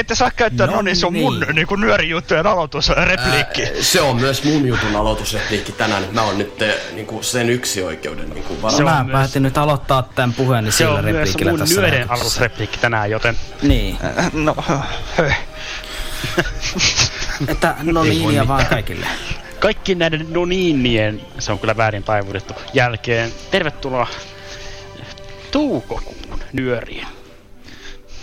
[0.00, 1.54] Ette saa käyttää, no, No niin, se on mun niin.
[1.54, 3.62] niinku nyörijuttujen aloitusrepliikki.
[3.64, 6.04] Ää, se on myös mun jutun aloitusrepliikki tänään.
[6.12, 8.86] Mä oon nyt eh, niinku sen yksi oikeuden niinku Se varmaan.
[8.86, 11.80] on Mä myös- päätin nyt aloittaa tämän puheeni Se sillä on myös repliikillä mun tässä
[11.80, 13.98] nyöden alusrepliikki tänään, joten Niin,
[14.32, 14.56] No,
[15.18, 15.30] hei.
[17.48, 19.06] että no niin ja vaan kaikille.
[19.58, 24.06] kaikki näiden noniinien, se on kyllä väärin taivutettu, jälkeen tervetuloa
[25.50, 27.06] toukokuun nyöriin.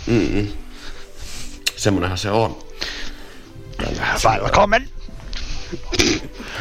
[0.06, 0.48] Mm-mm.
[1.78, 2.58] Semmonenhan se on.
[4.24, 4.88] Välkommen.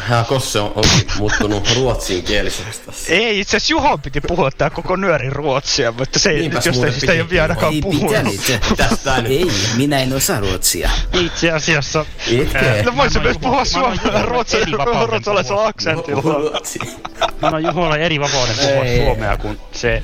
[0.08, 0.84] Hää Kosse on, on
[1.18, 3.14] muuttunut ruotsinkieliseksi tässä.
[3.14, 6.76] Ei, itse asiassa Juhon piti puhua tää koko nyörin ruotsia, mutta se ei Niinpäs nyt
[6.76, 8.08] jostain syystä ei ole vielä ainakaan Ei puhunut.
[8.08, 8.42] pitänyt.
[8.78, 9.32] Tästä nyt.
[9.42, 10.90] Ei, minä en osaa ruotsia.
[11.14, 12.06] Itse asiassa...
[12.28, 12.84] Itke.
[12.86, 15.68] No voisi Mä myös puhua Juho- vapauden ruotsalaisella puhua.
[15.68, 16.22] aksentilla.
[16.22, 16.80] Ruotsi.
[17.20, 20.04] Mä annan Juholle eri vapauden puhua suomea, kun se,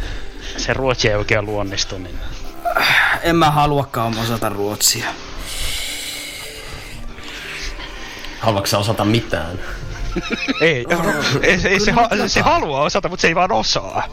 [0.58, 2.16] se ruotsi ei oikein luonnistu, niin...
[3.22, 5.06] En mä haluakaan osata ruotsia.
[8.40, 9.60] Haluatko sä osata mitään?
[10.62, 10.86] Ei,
[11.42, 14.04] ei, ei se, ha, se haluaa osata, mutta se ei vaan osaa.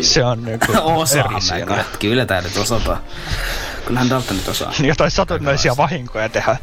[0.00, 0.66] Se on niinku
[1.00, 1.84] Osaan eri mä siellä.
[1.98, 2.26] kyllä.
[2.26, 2.98] Tää nyt osataan.
[3.86, 4.72] Kyllähän Dalta nyt osaa.
[4.80, 6.56] Jotain satunnaisia vahinkoja tehdä.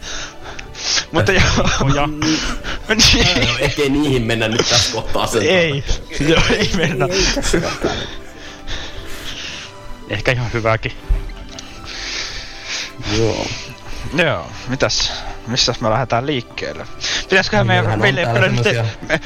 [1.11, 1.43] Mutta joo.
[1.95, 3.49] Ja Niin.
[3.59, 5.41] Ehkä ei niihin mennä nyt tässä kohtaa sen.
[5.41, 5.83] Ei,
[6.19, 7.07] joo, ei mennä.
[10.09, 10.91] ehkä ihan hyvääkin.
[13.17, 13.47] Joo.
[14.13, 15.11] Joo, mitäs?
[15.47, 16.87] Missä me lähdetään liikkeelle?
[17.29, 18.63] Pitäisiköhän meidän, Meillähän on meille ei ole nyt...
[18.63, 19.19] semmosia Me,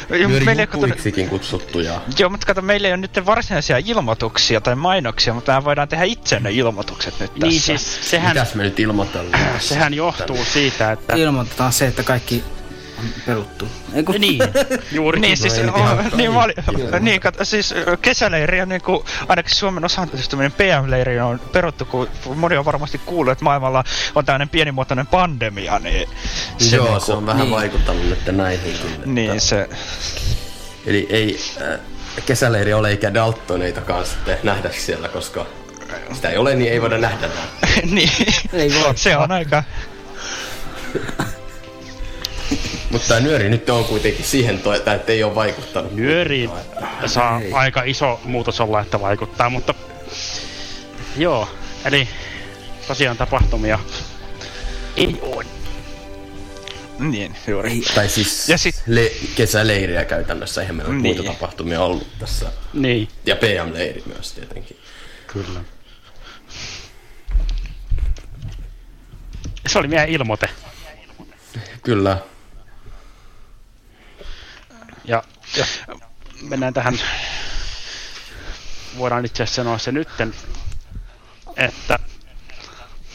[0.46, 0.68] meille
[1.18, 2.02] ei kutsuttuja.
[2.20, 6.04] Joo, mutta kato, meillä ei ole nyt varsinaisia ilmoituksia tai mainoksia, mutta me voidaan tehdä
[6.04, 7.48] itse ne ilmoitukset nyt tässä.
[7.48, 9.60] Niin siis, sehän, Mitäs me nyt ilmoitellaan?
[9.60, 11.16] sehän johtuu siitä, että...
[11.16, 12.44] Ilmoitetaan se, että kaikki
[13.26, 13.68] peruttu.
[13.94, 14.16] Ei kun...
[14.22, 14.40] Niin,
[14.92, 16.56] juuri Niin, siis, nyt oh, ihan niin, mä olin,
[17.00, 22.58] niin kato, siis ö, kesäleiri on niinku, ainakin Suomen osallistuminen PM-leiri on peruttu, kun moni
[22.58, 23.84] on varmasti kuullut, että maailmalla
[24.16, 26.10] on tämmöinen pienimuotoinen pandemia, niin
[26.58, 27.52] se, Joo, niinku, se on vähän niin.
[27.52, 28.88] vaikuttanut nyt näihinkin.
[28.92, 29.70] että- niin se,
[30.86, 31.40] Eli ei
[31.74, 31.80] äh,
[32.26, 35.46] kesäleiri ole eikä Daltoneitakaan sitten nähdä siellä, koska
[36.14, 37.28] sitä ei ole, niin ei voida nähdä
[37.92, 38.10] niin,
[38.54, 38.94] Ei voi.
[38.98, 39.64] se on aika,
[42.92, 45.92] Mutta tämä nyöri nyt on kuitenkin siihen, to, että ei ole vaikuttanut.
[45.94, 46.50] Nyöriin
[47.06, 47.52] saa Ei.
[47.52, 49.74] aika iso muutos olla, että vaikuttaa, mutta
[51.18, 51.50] joo,
[51.86, 52.08] eli
[52.88, 53.80] tosiaan tapahtumia
[54.98, 55.46] ei ole.
[57.00, 57.72] niin, juuri.
[57.72, 61.16] Ei, Tai siis Ja sit- le- kesäleiriä käytännössä, eihän meillä ole Niin.
[61.16, 62.52] muita tapahtumia ollut tässä.
[62.74, 64.78] Niin, Ja PM-leiri myös tietenkin.
[65.28, 65.60] kyllä.
[69.68, 70.50] Se oli meidän ilmoite.
[71.84, 72.18] Kyllä.
[75.08, 75.24] Ja
[75.58, 75.68] jos
[76.42, 77.00] mennään tähän,
[78.98, 80.34] voidaan itse asiassa sanoa se nytten,
[81.58, 82.00] että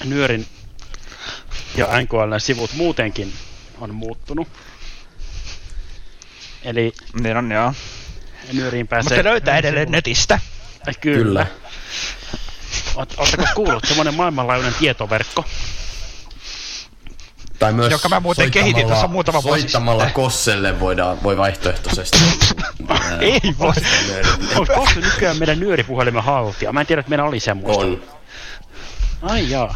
[0.05, 0.47] Nyörin
[1.77, 3.33] ja NKLn sivut muutenkin
[3.81, 4.49] on muuttunut.
[6.63, 6.93] Eli
[7.23, 7.75] Niin on, joo.
[8.53, 9.17] Nyöriin pääsee...
[9.17, 10.35] Mutta löytää edelleen netistä.
[10.35, 11.23] Äh, Kyllä.
[11.23, 11.47] Kyllä.
[12.95, 15.45] Oot, ootteko kuullut semmonen maailmanlaajuinen tietoverkko?
[17.63, 20.15] Tai myös Joka mä muuten kehitin tuossa muutama vuosi Soittamalla sitten.
[20.23, 22.19] Kosselle voidaan, voi vaihtoehtoisesti.
[22.89, 23.73] ää, Ei voi.
[24.07, 26.73] nyörin- Onko se nykyään meidän nyöripuhelimen haltija?
[26.73, 27.83] Mä en tiedä, että meillä oli semmoista.
[27.85, 28.03] On.
[29.23, 29.75] Ai jaa.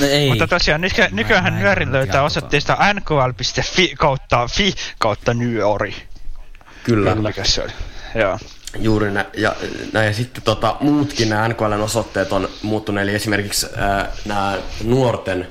[0.00, 0.28] No ei.
[0.28, 2.26] Mutta tosiaan nyky- nykyään näin nyörin löytää tietoa.
[2.26, 5.96] osoitteesta nkl.fi kautta fi kautta nyöri.
[6.84, 7.14] Kyllä.
[7.14, 7.72] Mikä se oli?
[8.14, 8.38] Joo.
[8.78, 9.54] Juuri nä- ja,
[9.92, 10.06] näin.
[10.06, 13.08] Ja sitten tota, muutkin nämä NKLn osoitteet on muuttuneet.
[13.08, 15.48] Eli esimerkiksi ää, nämä nuorten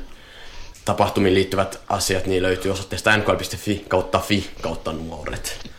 [0.86, 5.70] tapahtumiin liittyvät asiat niin löytyy osoitteesta nkl.fi kautta fi kautta nuoret.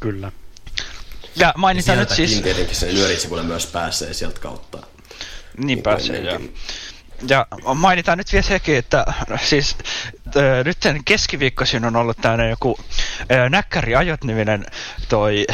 [0.00, 0.32] Kyllä.
[1.36, 2.42] Ja mainitaan nyt Sieltäkin siis...
[2.42, 4.78] tietenkin sen nyörisivulle myös pääsee sieltä kautta.
[5.56, 6.40] Niin pääsee, joo.
[7.28, 9.04] Ja mainitaan nyt vielä sekin, että
[9.42, 9.76] siis
[10.36, 12.78] ö, nyt sen keskiviikkoisin on ollut tämmöinen joku
[13.32, 14.66] ö, Näkkäri Ajot-niminen
[15.08, 15.46] toi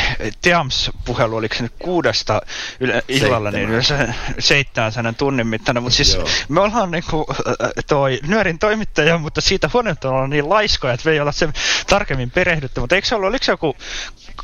[0.42, 2.40] Teams-puhelu, oliko se nyt kuudesta
[2.80, 6.28] yle, illalla, niin yleensä seitsemän sanan tunnin mittainen, mutta siis Joo.
[6.48, 11.12] me ollaan niinku ö, toi Nyörin toimittaja, mutta siitä huoneesta ollaan niin laiskoja, että me
[11.12, 11.52] ei olla sen
[11.86, 13.76] tarkemmin perehdytty, mutta eikö se ollut, oliko se joku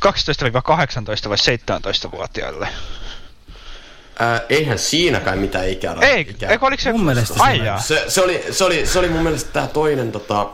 [0.05, 2.67] 12-18 vai 17-vuotiaille?
[4.19, 5.95] Ää, eihän siinäkään mitään ikää.
[6.01, 6.49] Ei, ikää.
[6.49, 6.91] eikö oliko se...
[6.91, 7.33] Mun mielestä
[7.63, 7.79] jaa.
[7.79, 10.47] Se, se, oli, se, oli, se oli mun mielestä tää toinen, tota,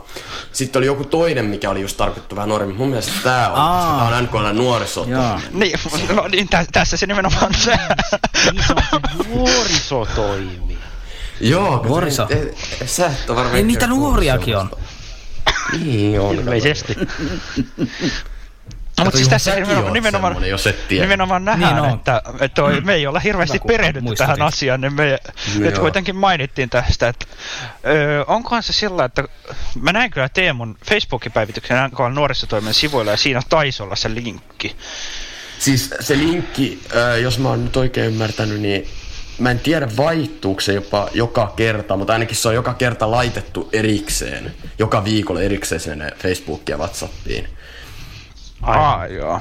[0.51, 2.77] sitten oli joku toinen, mikä oli just tarkoitettu vähän nuoremmin.
[2.77, 3.85] Mun mielestä tää on, Aa.
[4.00, 5.06] koska tää on NKL nuoriso.
[5.07, 5.39] Joo.
[5.51, 5.79] Niin,
[6.15, 7.77] no niin, tä, tässä se nimenomaan se.
[8.51, 10.77] Niin se on se nuorisotoimi.
[11.41, 12.27] Joo, Nuoriso.
[12.29, 14.71] sä, et- et- sä et ole varmaan Ei niitä nuoriakin on.
[15.83, 16.35] Niin on.
[16.35, 16.95] Ilmeisesti.
[19.00, 19.51] No, mutta siis tässä
[19.94, 21.04] nimenomaan, jos et tiedä.
[21.06, 21.94] nimenomaan nähdään, Niin on.
[21.98, 25.19] että, että toi, me ei olla hirveästi perehdytty tähän asiaan, niin me
[25.57, 25.81] nyt Joo.
[25.81, 27.25] kuitenkin mainittiin tästä, että
[27.86, 29.24] ö, onkohan se sillä, että
[29.81, 34.75] mä näin kyllä Teemun Facebookin päivityksen NKL nuorisotoimen sivuilla ja siinä taisi olla se linkki.
[35.60, 36.81] Siis se linkki,
[37.22, 38.88] jos mä oon nyt oikein ymmärtänyt, niin
[39.40, 43.69] mä en tiedä vaihtuuko se jopa joka kerta, mutta ainakin se on joka kerta laitettu
[43.74, 47.48] erikseen, joka viikolla erikseen sinne Facebookiin ja Whatsappiin.
[48.61, 48.85] Aivan.
[48.85, 49.39] Aa, joo.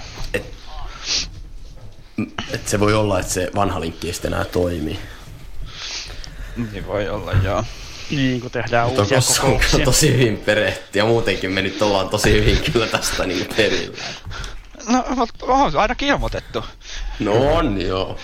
[2.52, 4.98] Et se voi olla, että se vanha linkki ei sitten enää toimi.
[6.72, 7.64] Niin voi olla, joo.
[8.10, 9.84] Niin, kun tehdään Mutta uusia koska on kokouksia.
[9.84, 13.96] tosi hyvin perehty ja muutenkin me nyt ollaan tosi hyvin kyllä tästä niin perillä.
[14.88, 16.64] No, mutta on ainakin ilmoitettu.
[17.18, 18.16] No on joo.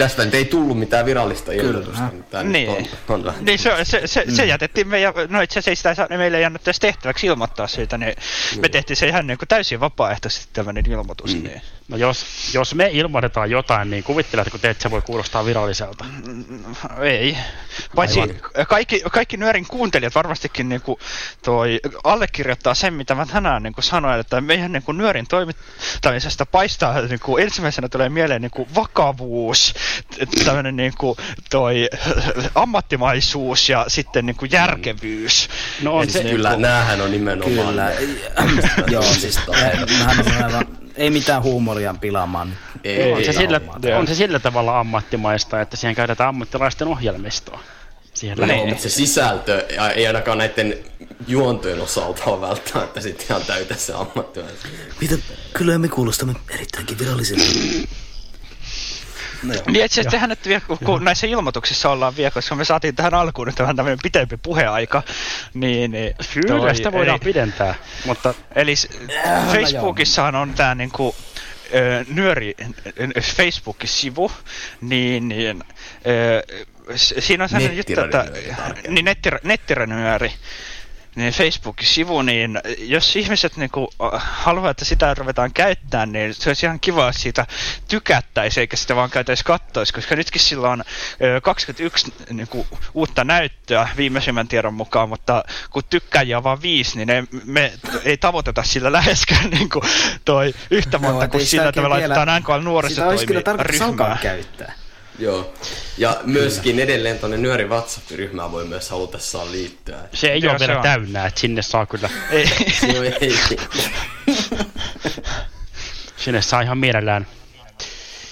[0.00, 2.08] Tästä nyt ei tullut mitään virallista ilmoitusta.
[2.42, 2.68] Niin.
[3.08, 3.34] On, on.
[3.40, 6.70] Niin se, se, se, se jätettiin meidän, no itse asiassa sitä ei meille ei annettu
[6.70, 8.14] edes tehtäväksi ilmoittaa siitä, niin
[8.60, 11.34] me tehtiin se ihan niin kuin täysin vapaaehtoisesti tämmöinen ilmoitus.
[11.34, 11.42] Mm.
[11.42, 11.62] Niin.
[11.90, 16.04] No jos, jos me ilmoitetaan jotain, niin kuvitteletko te, että se voi kuulostaa viralliselta?
[17.00, 17.36] Ei.
[17.94, 18.36] Paitsi Aivan.
[18.68, 20.98] kaikki, kaikki nyörin kuuntelijat varmastikin niin kuin
[21.44, 26.46] toi allekirjoittaa sen, mitä mä tänään niin kuin sanoin, että meidän niin kuin nyörin toimittamisesta
[26.46, 29.74] paistaa niin kuin ensimmäisenä tulee mieleen niin kuin vakavuus,
[30.44, 31.16] tämmöinen niin kuin
[31.50, 31.88] toi
[32.54, 35.48] ammattimaisuus ja sitten niin kuin järkevyys.
[35.82, 37.92] No on se, niin Kyllä, kuin- näähän on nimenomaan Kyllä.
[38.90, 42.56] Joo, siis eh, mähän on aivan, ei mitään huumoria pilaamaan.
[42.84, 43.60] Ei, on, se ei, sillä,
[43.98, 47.60] on se sillä tavalla ammattimaista, että siihen käytetään ammattilaisten ohjelmistoa.
[48.22, 48.66] Joo, lähelle.
[48.66, 50.78] mutta se sisältö ei ainakaan näiden
[51.28, 54.56] juontojen osalta ole välttämättä sitten ihan täytä se ammattilainen.
[55.00, 55.14] Mitä?
[55.52, 57.44] Kyllä me kuulostamme erittäinkin virallisilta.
[59.42, 59.62] No joo.
[59.66, 62.96] Niin itse asiassa tehän nyt vielä, kun, kun näissä ilmoituksissa ollaan vielä, koska me saatiin
[62.96, 65.02] tähän alkuun nyt vähän tämmöinen pitempi puheaika,
[65.54, 65.90] niin...
[65.90, 67.74] niin Kyllä, toi- sitä voidaan eli, pidentää,
[68.06, 68.88] mutta Eli s-
[69.52, 71.16] Facebookissahan on tämä niinku,
[72.08, 72.54] nyöri
[73.36, 74.32] Facebook-sivu,
[74.80, 75.64] niin, niin
[76.06, 76.42] ö,
[76.96, 78.26] s- siinä on sellainen juttu, että
[78.88, 80.32] niin netti, nettiradionyöri,
[81.16, 86.66] niin Facebook-sivu, niin jos ihmiset niinku äh, haluaa, että sitä ruvetaan käyttämään, niin se olisi
[86.66, 87.46] ihan kiva, jos siitä
[87.88, 90.84] tykättäisiin, eikä sitä vaan käytäisi kattoisi, koska nytkin sillä on
[91.22, 97.10] ö, 21 niinku, uutta näyttöä viimeisimmän tiedon mukaan, mutta kun tykkääjiä on vaan viisi, niin
[97.10, 97.72] ei, me
[98.04, 99.82] ei tavoiteta sillä läheskään niinku,
[100.24, 104.74] toi yhtä monta et kuin sillä, että me laitetaan NKL Sitä olisi kyllä tarkoitus käyttää.
[105.20, 105.54] Joo.
[105.98, 109.98] Ja myöskin edelleen tuonne Nyöri WhatsApp-ryhmään voi myös halutessaan liittyä.
[110.12, 110.82] se ei Joo, ole se vielä on.
[110.82, 112.44] täynnä, että sinne saa kyllä, Ei,
[112.94, 113.36] Joo, ei.
[116.16, 117.26] sinne saa ihan mielellään.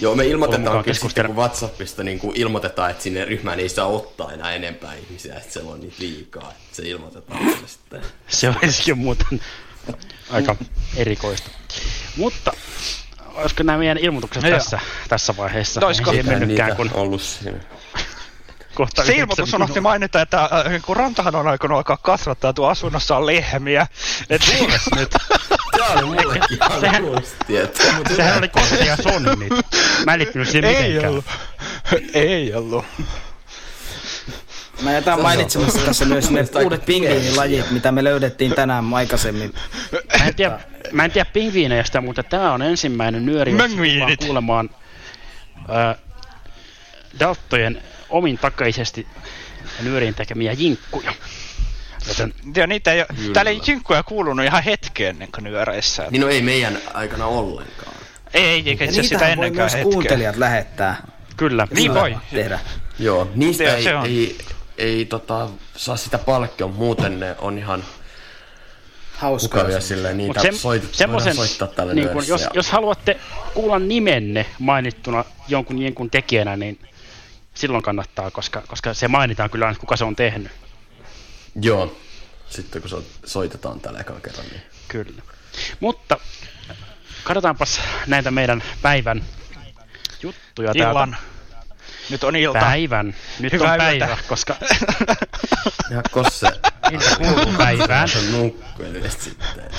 [0.00, 3.86] Joo, me ilmoitetaan kyllä sitten, kun WhatsAppista niin kuin ilmoitetaan, että sinne ryhmään ei saa
[3.86, 6.52] ottaa enää enempää ihmisiä, että se on niitä liikaa.
[6.52, 8.02] Että se ilmoitetaan sitten.
[8.28, 9.40] Se olisikin muuten
[10.30, 10.56] aika
[10.96, 11.50] erikoista.
[12.16, 12.52] Mutta
[13.38, 14.58] olisiko nämä meidän ilmoitukset No joo.
[14.58, 14.78] tässä,
[15.08, 15.86] tässä vaiheessa?
[15.86, 16.10] Olisiko?
[16.10, 17.58] Ei Eikä mennytkään, kun ollut siinä.
[18.74, 19.82] kohta Se ilmoitus unohti minuuttia.
[19.82, 20.50] mainita, että äh,
[20.86, 23.86] kun Rantahan on aikonut alkaa kasvattaa tuo asunnossaan lehmiä.
[24.30, 24.42] Et
[24.96, 25.10] nyt.
[25.78, 27.04] Tämä oli mullekin Sehän-.
[28.16, 29.52] Sehän oli koski ja sonnit.
[30.06, 31.10] Mä en liittynyt siihen ei mitenkään.
[31.12, 31.24] ollut.
[32.14, 32.84] Ei ollut.
[34.82, 39.54] Mä jätän Se mainitsemassa tässä myös ne uudet pingviinilajit, mitä me löydettiin tänään aikaisemmin.
[40.18, 40.60] Mä en tiedä,
[40.92, 43.76] mä en tiedä pingviineistä, mutta tää on ensimmäinen nyöri, jossa
[44.26, 44.70] kuulemaan
[45.68, 45.94] ää,
[47.20, 49.06] Daltojen omin takaisesti
[49.82, 51.12] nyöriin tekemiä jinkkuja.
[52.08, 53.32] Joten Ja niitä ei, Kyllä.
[53.34, 56.06] täällä ei jinkkuja kuulunut ihan hetken ennen kuin nyöreissä.
[56.10, 57.92] Niin no ei meidän aikana ollenkaan.
[58.34, 59.92] Ei, eikä itse asiassa sitä niitähän voi ennenkään myös hetkeä.
[59.92, 60.96] kuuntelijat lähettää.
[61.36, 61.68] kyllä.
[61.70, 62.16] Niin voi.
[62.32, 62.58] Tehdä.
[62.98, 64.06] Joo, niistä Se- ei, se on.
[64.06, 64.38] ei,
[64.78, 67.84] ei tota, saa sitä palkkion, muuten ne on ihan
[69.16, 69.58] Hauskaa.
[69.60, 73.20] mukavia silleen, niitä Mut se, soit, semmosen, soittaa tälle niin kun, jos, ja- jos haluatte
[73.54, 76.80] kuulla nimenne mainittuna jonkun jonkun tekijänä, niin
[77.54, 80.52] silloin kannattaa, koska, koska se mainitaan kyllä, aina, kuka se on tehnyt.
[81.62, 81.96] Joo,
[82.50, 85.22] sitten kun so, soitetaan tällä ekan kerran, niin Kyllä.
[85.80, 86.16] Mutta
[87.24, 89.24] katsotaanpas näitä meidän päivän
[90.22, 91.10] juttuja Illan.
[91.10, 91.27] täältä.
[92.10, 92.58] Nyt on ilta.
[92.60, 93.14] Päivän.
[93.40, 94.22] Nyt Hyvää on päivä, yötä.
[94.28, 94.56] koska
[95.94, 96.46] ja kosse
[96.92, 98.08] ilta kuuluu päivään.
[98.08, 99.70] se nukkuu edes sitten.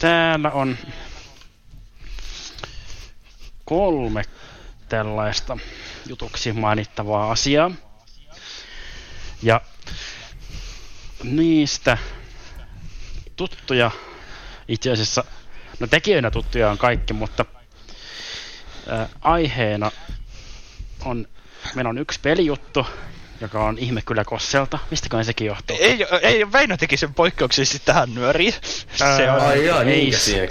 [0.00, 0.78] Täällä on
[3.64, 4.22] kolme
[4.88, 5.56] tällaista
[6.06, 7.70] jutuksi mainittavaa asiaa.
[9.42, 9.60] Ja
[11.22, 11.98] niistä
[13.36, 13.90] tuttuja
[14.68, 15.24] itse asiassa,
[15.80, 17.44] no tekijöinä tuttuja on kaikki, mutta
[18.88, 19.90] ää, aiheena
[21.04, 21.26] on,
[21.74, 22.86] meillä on yksi pelijuttu,
[23.40, 24.78] joka on ihme kyllä Kosselta.
[24.90, 25.76] Mistäköhän sekin johtuu?
[25.80, 28.54] Ei, ei Väinö teki sen poikkeuksellisesti tähän nyöriin.
[28.94, 30.46] Se on, Ai joo, Ei niinkä se- siinä.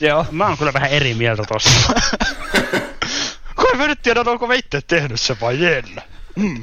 [0.00, 0.26] joo.
[0.30, 1.92] Mä oon kyllä vähän eri mieltä tossa.
[3.56, 6.02] Kun mä nyt tiedän, onko mä itse tehnyt se vai Jenna.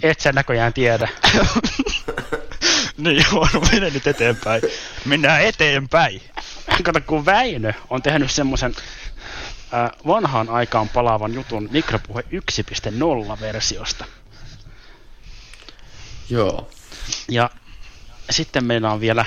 [0.03, 1.07] Et sä näköjään tiedä.
[2.97, 4.61] niin joo, no mene nyt eteenpäin.
[5.05, 6.21] Mennään eteenpäin.
[6.83, 8.75] Kato, kun Väinö on tehnyt semmoisen
[9.73, 12.23] äh, vanhaan aikaan palaavan jutun mikropuhe
[13.35, 14.05] 1.0 versiosta.
[16.29, 16.69] Joo.
[17.29, 17.49] Ja
[18.29, 19.25] sitten meillä on vielä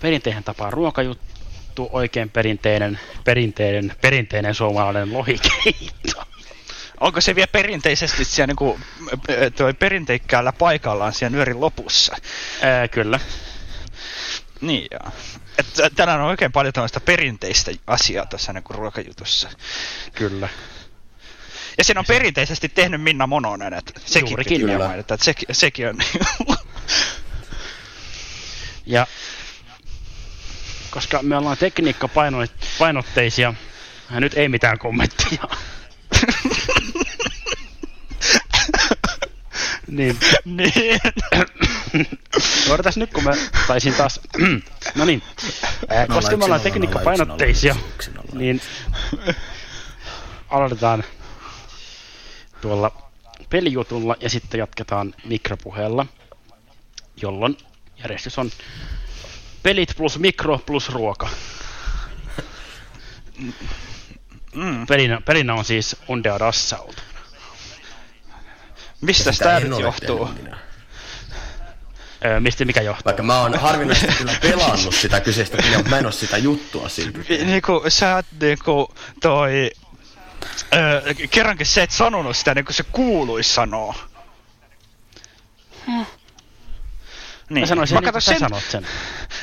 [0.00, 6.22] perinteinen tapaan ruokajuttu, oikein perinteinen, perinteinen, perinteinen suomalainen lohikeitto.
[7.00, 8.80] Onko se vielä perinteisesti siellä niinku,
[9.30, 12.16] ö, toi perinteikkäällä paikallaan siellä nyörin lopussa?
[12.62, 13.20] Ää, kyllä.
[14.60, 15.12] Niin joo.
[15.58, 19.48] Et tä- tänään on oikein paljon tällaista perinteistä asiaa tässä niinku ruokajutussa.
[20.14, 20.48] Kyllä.
[21.78, 24.86] Ja sen on perinteisesti tehnyt Minna Mononen, että sekin Juurikin, kyllä.
[24.86, 25.98] mainita, että sekin, sekin on...
[28.86, 29.06] Ja
[30.90, 33.54] koska me ollaan tekniikkapainotteisia,
[34.10, 35.42] ja nyt ei mitään kommenttia.
[39.86, 41.00] niin, niin.
[42.70, 43.32] Odotas nyt, kun mä
[43.66, 44.20] taisin taas...
[44.94, 45.22] no niin,
[45.88, 47.76] Ää, koska me ollaan tekniikkapainotteisia,
[48.32, 48.60] niin
[50.48, 51.04] aloitetaan
[52.60, 53.02] tuolla
[53.50, 56.06] pelijutulla ja sitten jatketaan mikropuheella,
[57.22, 57.56] jolloin
[58.02, 58.50] järjestys on
[59.62, 61.28] pelit plus mikro plus ruoka.
[64.54, 64.86] Mm.
[64.86, 66.96] Pelinä, pelinä on siis Undead Assault.
[69.00, 70.26] Mistä tämä nyt johtuu?
[70.26, 70.65] tehnyt minä.
[72.24, 73.04] Öö, mistä mikä johtuu?
[73.04, 76.88] Vaikka mä oon harvinaisesti kyllä pelannut sitä kyseistä peliä, mutta mä en oo sitä juttua
[76.88, 77.44] silti.
[77.44, 79.70] Niinku sä oot niinku toi...
[80.74, 83.94] Öö, kerrankin se et sanonut sitä niinku se kuuluis sanoo.
[87.50, 87.60] Niin.
[87.60, 88.86] Mä sanoisin, mä niin, sen, sanot sen.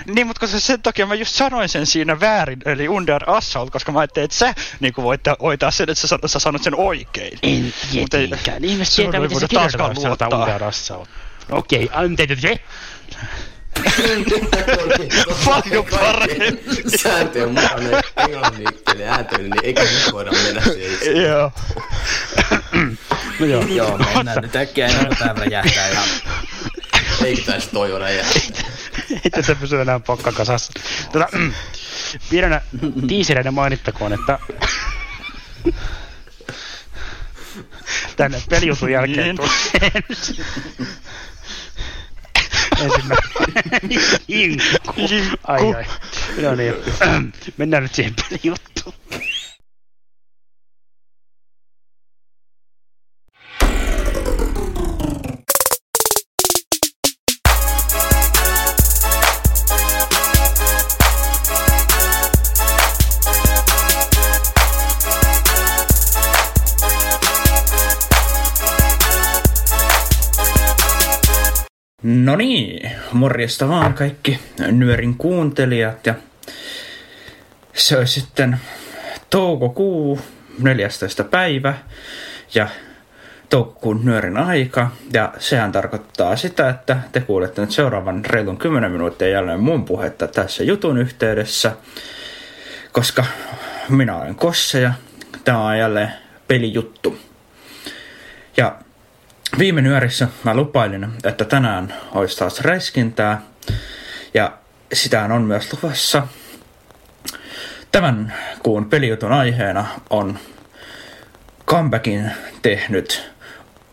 [0.06, 3.92] Niin, mutta koska sen takia mä just sanoin sen siinä väärin, eli Under Assault, koska
[3.92, 7.39] mä ajattelin, että sä niin voit hoitaa sen, että sä, sä sanot sen oikein.
[7.44, 8.63] En Mut ei- tietenkään.
[8.63, 10.53] Ihmiset tietää, ei miten se kirjoitetaan, jos sanotaan luottaa.
[10.53, 11.10] Undead Assault.
[11.52, 12.60] Okei, anteeksi se.
[15.46, 16.60] Paljon paremmin.
[17.04, 21.22] Sääntöjen mukainen englanninkielinen ääntely, niin eikä nyt voida mennä siihen.
[21.24, 21.52] Joo.
[23.40, 23.64] No joo.
[23.68, 26.08] Joo, mennään nyt äkkiä ennen kuin tää räjähtää ihan.
[27.26, 28.64] Eikä taisi toi ole räjähtää.
[29.12, 30.72] Ei tätä pysy enää pokka kasassa.
[31.12, 31.28] Tota,
[32.30, 32.62] pienenä
[33.08, 34.40] tiisereinä mainittakoon, että
[38.16, 39.36] tänne pelijutun jälkeen Niin.
[39.36, 39.92] tulee
[42.84, 43.30] ensimmäinen
[44.30, 44.94] hinkku.
[45.44, 45.86] Ai ai.
[46.42, 46.74] No niin,
[47.58, 48.94] mennään nyt siihen pelijuttuun.
[72.04, 74.40] No niin, morjesta vaan kaikki
[74.72, 76.16] nyörin kuuntelijat ja
[77.74, 78.58] se on sitten
[79.30, 80.20] toukokuu
[80.60, 81.24] 14.
[81.24, 81.74] päivä
[82.54, 82.68] ja
[83.50, 89.28] toukokuun nyörin aika ja sehän tarkoittaa sitä, että te kuulette nyt seuraavan reilun 10 minuuttia
[89.28, 91.72] jälleen mun puhetta tässä jutun yhteydessä,
[92.92, 93.26] koska
[93.90, 94.94] minä olen Kosse ja
[95.44, 96.14] tämä on jälleen
[96.48, 97.18] pelijuttu.
[98.58, 98.76] Ja
[99.60, 103.42] Viime nyörissä mä lupailin, että tänään olisi taas räiskintää,
[104.34, 104.58] ja
[104.94, 106.28] sitä on myös luvassa.
[107.92, 108.34] Tämän
[108.64, 110.40] kuun pelijutun aiheena on
[111.68, 112.32] comebackin
[112.62, 113.32] tehnyt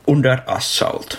[0.07, 1.19] Under Assault.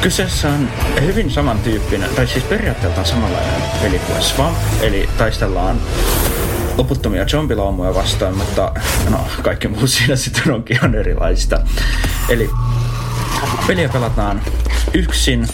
[0.00, 0.68] Kyseessä on
[1.00, 5.80] hyvin samantyyppinen, tai siis periaatteeltaan samanlainen peli kuin Swamp, eli taistellaan
[6.76, 8.72] loputtomia zombilaumoja vastaan, mutta
[9.10, 11.60] no, kaikki muu siinä sitten onkin ihan erilaista.
[12.28, 12.50] Eli
[13.66, 14.42] peliä pelataan
[14.94, 15.48] yksin,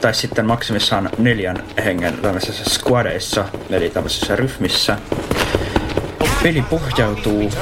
[0.00, 4.96] tai sitten maksimissaan neljän hengen tämmöisissä squadeissa, eli tämmöisissä ryhmissä.
[6.42, 7.52] Peli pohjautuu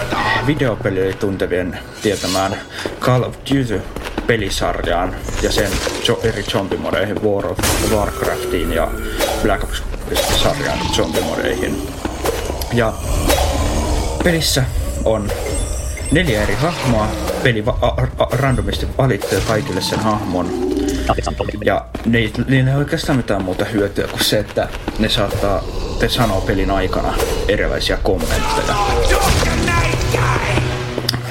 [0.47, 2.57] videopeliä tuntevien tietämään
[3.01, 3.83] Call of Duty
[4.27, 5.71] pelisarjaan ja sen
[6.09, 7.59] jo- eri zombimodeihin, War of
[7.93, 8.89] Warcraftiin ja
[9.43, 11.83] Black Ops-sarjan zombimodeihin.
[12.73, 12.93] Ja
[14.25, 14.65] pelissä
[15.05, 15.31] on
[16.13, 17.09] neljä eri hahmoa.
[17.43, 20.51] Peli va- a- a- randomisti valitsee kaikille sen hahmon.
[21.65, 21.85] Ja
[22.47, 25.63] niillä ei oikeastaan mitään muuta hyötyä kuin se, että ne saattaa
[25.99, 27.15] te sanoa pelin aikana
[27.49, 28.75] erilaisia kommentteja.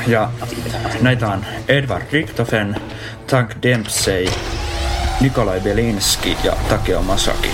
[0.08, 0.30] Ja
[1.02, 2.76] näitä on Edward Richtofen,
[3.28, 4.26] Tank Dempsey,
[5.22, 7.50] Nikolai Belinski ja Takeo Masaki.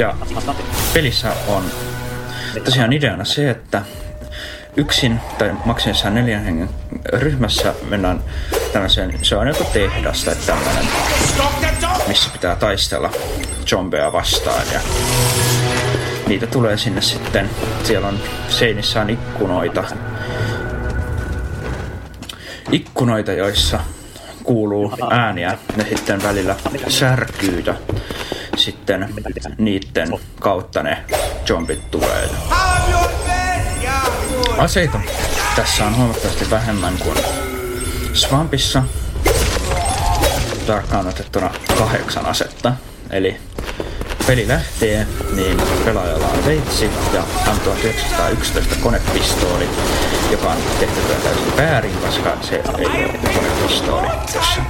[0.00, 0.14] Ja
[0.94, 1.64] pelissä on
[2.64, 3.82] tosiaan ideana se, että
[4.76, 6.70] yksin tai maksimissaan neljän hengen
[7.12, 8.20] ryhmässä mennään
[8.72, 10.84] tämmöiseen, se on joku tehdas tai tämmöinen,
[12.08, 13.10] missä pitää taistella
[13.66, 14.80] zombeja vastaan ja
[16.28, 17.50] niitä tulee sinne sitten,
[17.82, 19.84] siellä on seinissä on ikkunoita,
[22.72, 23.80] ikkunoita, joissa
[24.42, 26.56] kuuluu ääniä, ne sitten välillä
[26.88, 27.74] särkyy ja
[28.60, 29.14] sitten
[29.58, 30.08] niiden
[30.40, 31.04] kautta ne
[31.46, 32.28] zombit tulee.
[34.58, 35.00] Aseita
[35.56, 37.18] tässä on huomattavasti vähemmän kuin
[38.12, 38.82] Swampissa.
[40.66, 42.72] Tarkkaan otettuna kahdeksan asetta.
[43.10, 43.36] Eli
[44.30, 49.68] peli lähtee, niin pelaajalla on veitsi ja antoi 911 konepistooli,
[50.30, 54.60] joka on tehty täysin väärin, koska se ei ole konepistooli tässä.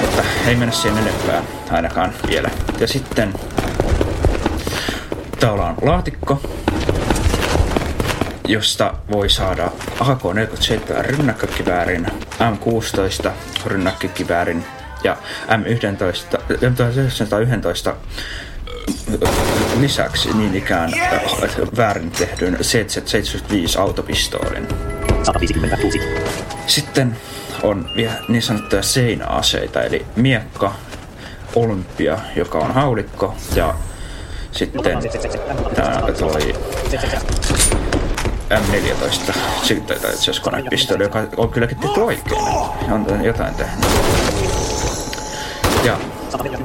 [0.00, 2.50] Mutta ei mennä siihen enempää ainakaan vielä.
[2.78, 3.34] Ja sitten
[5.40, 6.40] täällä on laatikko,
[8.48, 12.06] josta voi saada AK-47 rynnäkkökiväärin,
[12.40, 13.30] M16
[13.66, 14.64] rynnäkkökiväärin
[15.04, 15.16] ja
[15.48, 17.94] M11, M1911
[19.80, 21.22] lisäksi niin ikään äh,
[21.76, 24.68] väärin tehdyn CZ75 autopistoolin.
[25.22, 26.00] 156.
[26.66, 27.16] Sitten
[27.62, 30.74] on vielä niin sanottuja seinäaseita, eli miekka,
[31.54, 33.74] olympia, joka on haulikko, ja
[34.52, 35.00] sitten tämä
[36.18, 36.54] toi
[38.50, 42.42] M14, sitten tai itse asiassa konepistooli, joka on kylläkin tehty oikein.
[42.92, 43.86] On jotain tehnyt.
[45.84, 45.98] Ja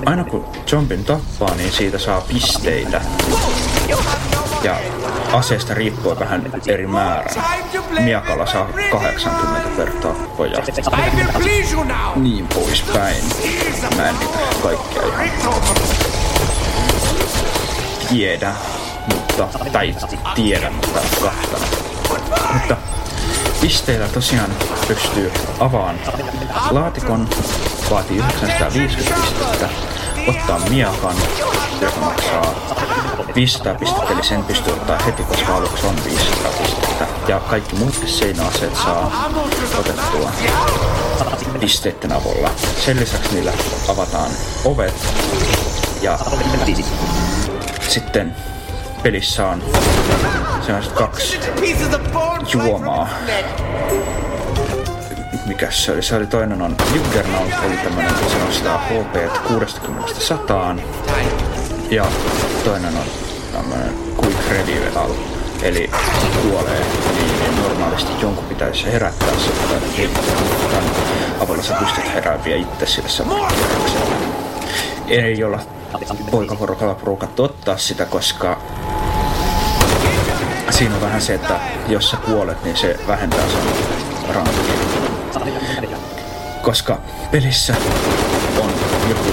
[0.05, 3.01] aina kun zombin tappaa, niin siitä saa pisteitä.
[4.63, 4.77] Ja
[5.33, 7.29] aseesta riippuu vähän eri määrä.
[7.99, 10.63] Miakalla saa 80 per tappo ja
[12.15, 13.23] niin poispäin.
[13.97, 15.29] Mä en niitä kaikkia ihan
[18.09, 18.53] tiedä,
[19.13, 19.95] mutta, tai
[20.35, 21.69] tiedä, mutta katsonut.
[22.09, 22.77] Mutta
[23.61, 24.51] pisteillä tosiaan
[24.87, 25.99] pystyy avaan
[26.71, 27.29] laatikon,
[27.91, 29.69] vaatii 950 pistettä,
[30.27, 31.15] ottaa miakan,
[31.81, 32.55] joka maksaa
[33.35, 37.07] 500 pistettä, eli sen pystyy ottaa heti, koska aluksi on 500 pistettä.
[37.27, 39.29] Ja kaikki muutkin seinäaseet saa
[39.79, 40.31] otettua
[41.59, 42.49] pisteiden avulla.
[42.85, 43.53] Sen lisäksi niillä
[43.87, 44.31] avataan
[44.65, 44.95] ovet
[46.01, 46.19] ja
[47.87, 48.35] sitten
[49.03, 49.63] pelissä on
[50.65, 51.39] sellaiset kaksi
[52.53, 53.09] juomaa.
[55.45, 56.01] Mikäs se oli?
[56.01, 60.07] Se oli toinen on Juggernaut, eli tämmönen se nostaa HP 60
[61.89, 62.05] Ja
[62.63, 63.05] toinen on
[63.53, 65.09] tämmönen Quick Revival,
[65.61, 65.91] eli
[66.41, 66.85] kuolee,
[67.15, 69.75] niin normaalisti jonkun pitäisi herättää se, mutta
[70.71, 70.91] tämän
[71.39, 73.09] avulla sä pystyt herääviä itse sille
[73.47, 74.15] kierrokselle.
[75.07, 75.59] Ei olla
[76.31, 78.61] poikaporukalla porukattu ottaa sitä, koska
[80.81, 83.61] siinä on vähän se, että jos sä kuolet, niin se vähentää sun
[84.33, 85.97] rankkia.
[86.61, 87.75] Koska pelissä
[88.61, 88.71] on
[89.09, 89.29] joku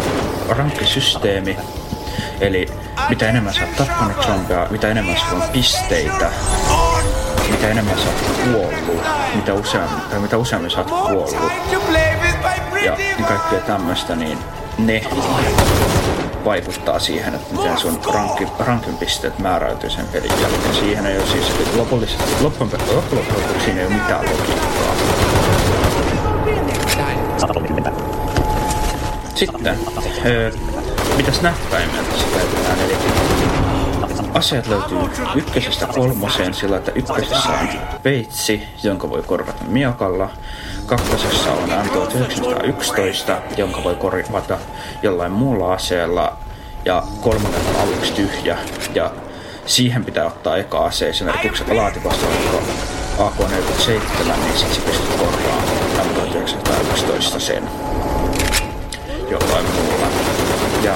[0.49, 1.57] rankkisysteemi,
[2.41, 2.67] eli
[3.09, 6.31] mitä enemmän sä oot tappanut zombia, mitä enemmän sulla on pisteitä,
[7.51, 11.37] mitä enemmän sä oot kuollut, mitä useammin, tai mitä useammin sä oot kuollut,
[12.85, 12.97] ja
[13.29, 14.39] kaikkea tämmöistä, niin
[14.79, 15.03] ne
[16.45, 20.75] vaikuttaa siihen, että miten sun rankki, rankin pisteet määräytyy sen pelin jälkeen.
[20.75, 24.95] Siihen ei ole siis lopullisesti, loppujen, lopuksi siinä ei ole mitään logiikkaa.
[27.39, 27.93] 130.
[29.35, 29.79] Sitten,
[30.27, 30.53] öö,
[31.17, 32.79] mitäs näppäimiä tässä käytetään?
[32.81, 32.97] Eli
[34.35, 34.99] aseet löytyy
[35.35, 37.69] ykkösestä kolmoseen sillä, että ykkösessä on
[38.05, 40.31] veitsi, jonka voi korvata miakalla.
[40.87, 44.59] Kakkosessa on M1911, jonka voi korvata
[45.03, 46.37] jollain muulla aseella.
[46.85, 48.59] Ja kolmannen on aluksi tyhjä.
[48.95, 49.11] Ja
[49.67, 51.09] siihen pitää ottaa eka ase.
[51.09, 52.73] Esimerkiksi laatikosta vaikka
[53.19, 53.91] AK-47,
[54.45, 57.63] niin sit sä pystyt korvaamaan M1911 sen
[59.31, 60.07] jollain muulla.
[60.83, 60.95] Ja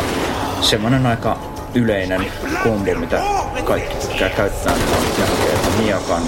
[0.60, 2.32] semmonen aika yleinen
[2.62, 3.20] kombo, mitä
[3.64, 4.78] kaikki tykkää käyttää, on
[5.18, 6.22] jälkeen, että Miakan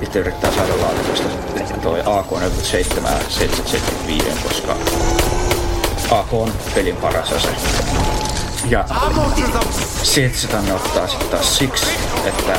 [0.00, 1.28] sitten yrittää saada laatikosta
[1.82, 2.04] toi AK-47
[3.28, 4.76] 775, koska
[6.10, 7.48] AK on pelin paras ase.
[8.68, 8.84] Ja
[10.02, 11.86] Seetsetan ottaa sitten taas siksi,
[12.24, 12.56] että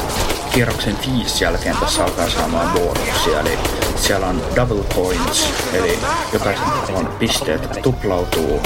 [0.54, 3.40] kierroksen 5 jälkeen tässä alkaa saamaan bonuksia.
[3.40, 3.58] Eli
[3.96, 6.00] siellä on double points, eli
[6.34, 8.62] jokaisen on pisteet tuplautuu.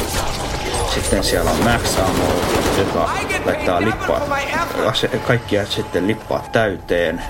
[0.96, 1.98] Sitten siellä on max
[2.78, 3.10] joka
[3.46, 4.24] laittaa lippaat,
[4.86, 7.24] ase- kaikkia sitten lippaat täyteen.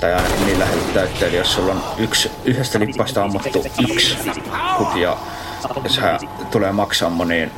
[0.00, 4.16] Tai ainakin niin lähellä täyteen, eli jos sulla on yksi, yhdestä lippasta ammuttu yksi
[4.78, 5.16] kuki ja
[5.86, 6.00] se
[6.50, 7.52] tulee maksammo, niin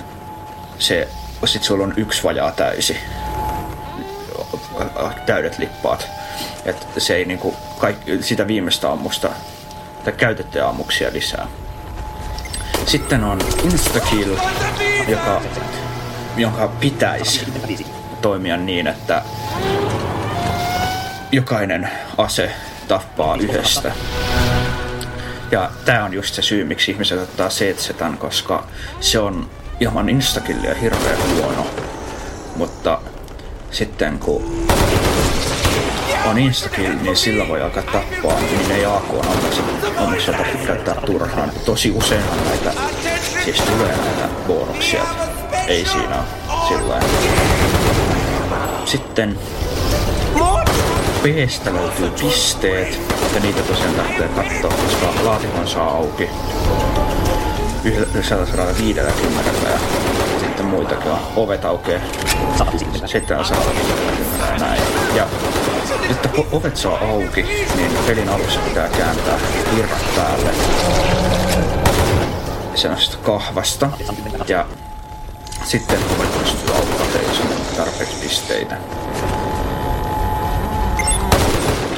[0.79, 1.09] se,
[1.44, 2.96] sit sulla on yksi vajaa täysi
[5.27, 6.09] täydet lippaat.
[6.64, 9.31] Et se ei niinku kaikki, sitä viimeistä ammusta
[10.05, 11.48] tai käytettyjä ammuksia lisää.
[12.86, 14.36] Sitten on instakill,
[15.08, 15.42] joka,
[16.36, 17.46] jonka pitäisi
[18.22, 19.22] toimia niin, että
[21.32, 22.50] jokainen ase
[22.88, 23.92] tappaa yhdestä.
[25.50, 28.66] Ja tämä on just se syy, miksi ihmiset ottaa seetsetän, koska
[29.00, 31.66] se on ilman instakillia hirveän huono.
[32.56, 33.00] Mutta
[33.70, 34.71] sitten kun
[36.26, 39.64] on instakill, niin sillä voi alkaa tappaa, niin ei AK on ammuksia,
[39.96, 41.52] ammuksia tarvitse käyttää turhaan.
[41.64, 42.72] Tosi useinhan näitä,
[43.44, 45.02] siis tulee näitä bonuksia.
[45.66, 46.16] Ei siinä
[46.48, 47.00] ole sillä
[48.85, 49.38] Sitten
[51.22, 53.00] Bstä löytyy pisteet,
[53.35, 56.28] ja niitä tosiaan tarvitsee katsoa, koska laatikon saa auki
[58.22, 59.78] 150 ja
[60.40, 61.18] sitten muitakin on.
[61.37, 62.02] Ovet aukeaa.
[63.06, 64.82] Sitten on 150 ja näin.
[65.14, 65.26] Ja
[66.08, 67.42] jotta kun ovet saa auki,
[67.76, 69.38] niin pelin alussa pitää kääntää
[69.74, 70.50] virrat päälle
[72.74, 73.90] sellaisesta kahvasta.
[74.48, 74.66] Ja
[75.64, 77.08] sitten ovet pystyy auttamaan,
[77.40, 78.76] on tarpeeksi pisteitä.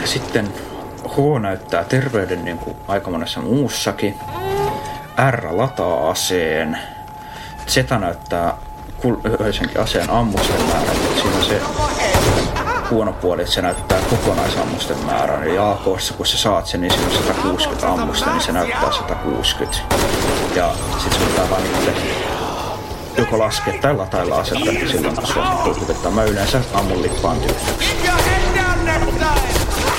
[0.04, 0.52] Sitten
[1.08, 4.14] H näyttää terveyden niin kuin aika monessa muussakin.
[5.30, 6.78] R lataa aseen.
[7.66, 8.54] Z näyttää
[8.96, 11.60] kulloisenkin aseen ammusten määrän, siinä on se
[12.90, 15.42] huono puoli, että se näyttää kokonaisammusten määrän.
[15.42, 19.78] Eli AKssa, kun sä saat sen, niin siinä on 160 ammusta, niin se näyttää 160.
[20.54, 21.92] Ja sit sun pitää vaan niille
[23.16, 27.36] joko laskea tai latailla asetta, niin silloin suosittuu Mä yleensä ammun lippaan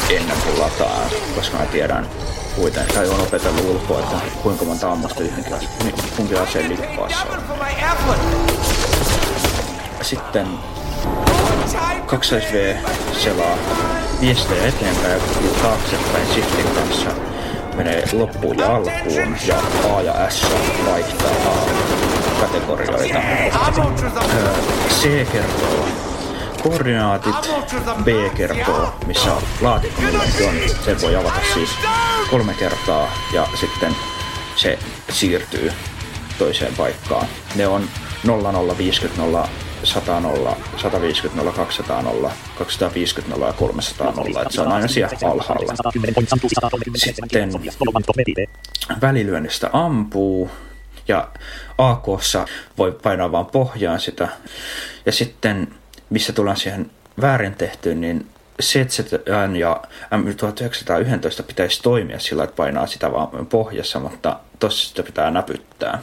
[0.10, 2.10] ennen kuin lataan, koska mä tiedän
[2.56, 5.54] kuitenkin, tai on opetellut ulkoa, että kuinka monta ammusta yhdenkin
[6.18, 8.16] kunkin aseen lippaassa on.
[10.02, 10.48] Sitten
[12.08, 12.76] 2V
[13.18, 13.58] selaa
[14.22, 17.10] viestejä eteenpäin ja taaksepäin shiftin kanssa
[17.76, 19.58] menee loppuun ja alkuun ja
[19.96, 20.46] A ja S
[20.86, 21.66] vaihtaa
[22.42, 23.20] kategorioita.
[24.90, 25.88] C kertoo
[26.64, 27.36] koordinaatit,
[28.04, 30.02] B kertoo, missä laatikko
[30.48, 30.56] on.
[30.86, 31.70] Sen voi avata siis
[32.30, 33.96] kolme kertaa ja sitten
[34.56, 35.72] se siirtyy
[36.38, 37.28] toiseen paikkaan.
[37.56, 37.90] Ne on
[38.24, 39.48] 00, 50, 0,
[39.84, 44.42] 100 0, 150 0, 200 0, 250 0 ja 300 0.
[44.42, 45.74] Että se on aina siellä alhaalla.
[46.98, 47.32] Sitten
[49.02, 50.52] välilyönnistä ampuu
[51.08, 51.28] ja
[51.78, 52.46] AKssa
[52.78, 54.28] voi painaa vaan pohjaan sitä.
[55.06, 55.68] Ja sitten
[56.10, 58.28] missä tullaan siihen väärin tehtyyn, niin
[58.62, 59.82] CZN ja
[60.14, 66.00] M1911 pitäisi toimia sillä, että painaa sitä vaan pohjassa, mutta tossa sitä pitää näpyttää.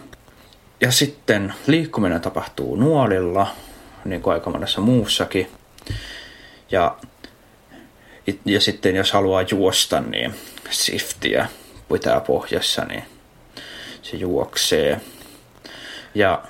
[0.82, 3.46] Ja sitten liikkuminen tapahtuu nuolilla,
[4.04, 5.50] niin kuin aika monessa muussakin.
[6.70, 6.96] Ja,
[8.44, 10.34] ja sitten jos haluaa juosta, niin
[10.70, 11.46] shiftiä
[11.92, 13.04] pitää pohjassa, niin
[14.02, 15.00] se juoksee.
[16.14, 16.42] Ja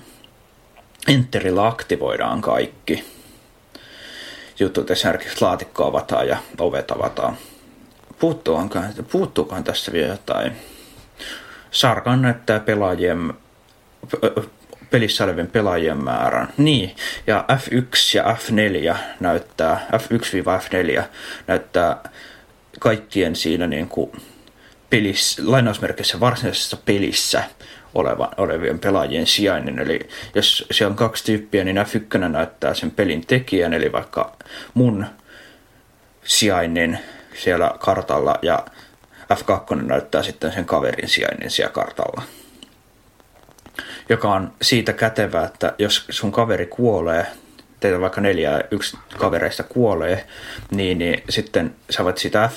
[1.08, 3.04] enterillä aktivoidaan kaikki
[4.58, 7.36] jutut, esimerkiksi laatikko avataan ja ovet avataan.
[8.18, 10.56] Puuttuukohan, puuttuukohan tässä vielä jotain?
[11.70, 13.34] Sarkan näyttää pelaajien,
[14.90, 16.48] pelissä olevien pelaajien määrän.
[16.56, 21.02] Niin, ja F1 ja F4 näyttää, F1-F4
[21.46, 22.10] näyttää
[22.80, 24.12] kaikkien siinä niin kuin
[24.90, 27.44] pelissä, lainausmerkissä varsinaisessa pelissä
[27.94, 29.78] oleva, olevien pelaajien sijainnin.
[29.78, 34.36] Eli jos siellä on kaksi tyyppiä, niin F1 näyttää sen pelin tekijän, eli vaikka
[34.74, 35.06] mun
[36.24, 36.98] sijainnin
[37.34, 38.66] siellä kartalla ja
[39.34, 42.22] F2 näyttää sitten sen kaverin sijainnin siellä kartalla.
[44.12, 47.27] Joka on siitä kätevä, että jos sun kaveri kuolee
[47.81, 50.27] teitä vaikka neljä yksi kavereista kuolee,
[50.70, 52.51] niin, niin sitten sä voit sitä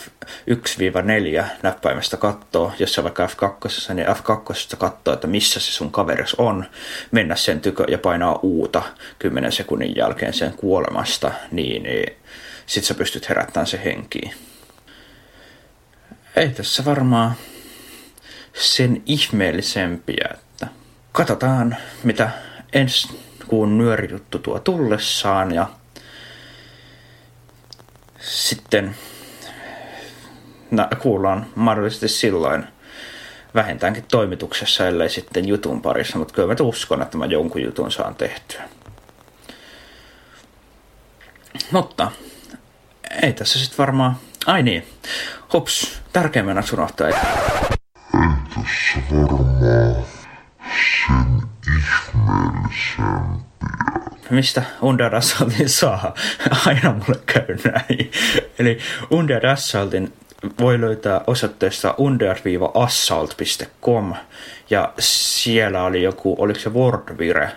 [0.52, 6.36] F1-4 näppäimestä katsoa, jos sä vaikka F2, niin F2 katsoa, että missä se sun kaveris
[6.36, 6.66] on,
[7.12, 8.84] mennä sen tykö ja painaa uuta
[9.20, 12.14] 10 sekunnin jälkeen sen kuolemasta, niin, niin
[12.66, 14.34] sit sä pystyt herättämään se henkiin.
[16.36, 17.32] Ei tässä varmaan
[18.54, 20.30] sen ihmeellisempiä,
[21.16, 22.30] katsotaan mitä
[22.74, 25.68] ensi kuun nyörijuttu tuo tullessaan ja
[28.20, 28.96] sitten
[31.02, 32.68] kuullaan mahdollisesti silloin
[33.56, 38.16] vähintäänkin toimituksessa, ellei sitten jutun parissa, mutta kyllä mä uskon, että mä jonkun jutun saan
[38.16, 38.62] tehtyä.
[41.72, 42.12] Mutta
[43.22, 44.18] ei tässä sitten varmaan...
[44.46, 44.88] Ai niin,
[45.54, 46.64] hups, tärkeimmän
[51.10, 51.46] unohtaa.
[54.30, 56.14] mistä Under Assaultin saa.
[56.66, 58.12] Aina mulle käy näin.
[58.60, 58.80] Eli
[59.12, 60.14] Under Assaultin
[60.60, 64.14] voi löytää osoitteesta under-assault.com
[64.70, 67.52] ja siellä oli joku, oliko se Wordvire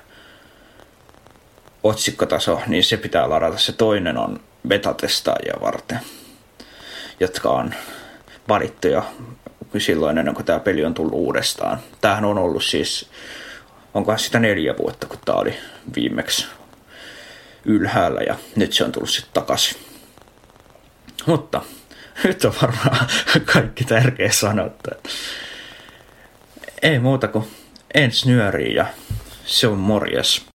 [1.82, 3.58] otsikkotaso, niin se pitää ladata.
[3.58, 6.00] Se toinen on betatestaajia varten,
[7.20, 7.74] jotka on
[8.48, 9.04] valittu jo
[9.78, 11.78] silloin ennen kuin tämä peli on tullut uudestaan.
[12.00, 13.10] Tämähän on ollut siis,
[13.94, 15.56] onkohan sitä neljä vuotta, kun tämä oli
[15.96, 16.46] viimeksi
[17.64, 19.78] ylhäällä ja nyt se on tullut sitten takaisin.
[21.26, 21.62] Mutta
[22.24, 23.06] nyt on varmaan
[23.52, 24.90] kaikki tärkeä sanottu.
[26.82, 27.48] Ei muuta kuin
[27.94, 28.86] ensi nyöriin ja
[29.44, 30.47] se on morjes.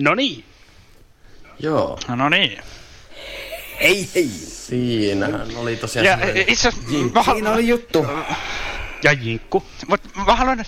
[0.00, 0.44] No niin,
[1.60, 2.58] Joo, No niin.
[3.80, 4.28] Ei, ei.
[4.28, 8.06] siinähän oli tosiaan Ja itse asiassa mä, Siinä oli juttu.
[9.04, 9.62] ja Jinkku.
[9.88, 10.64] Mut mä haluan,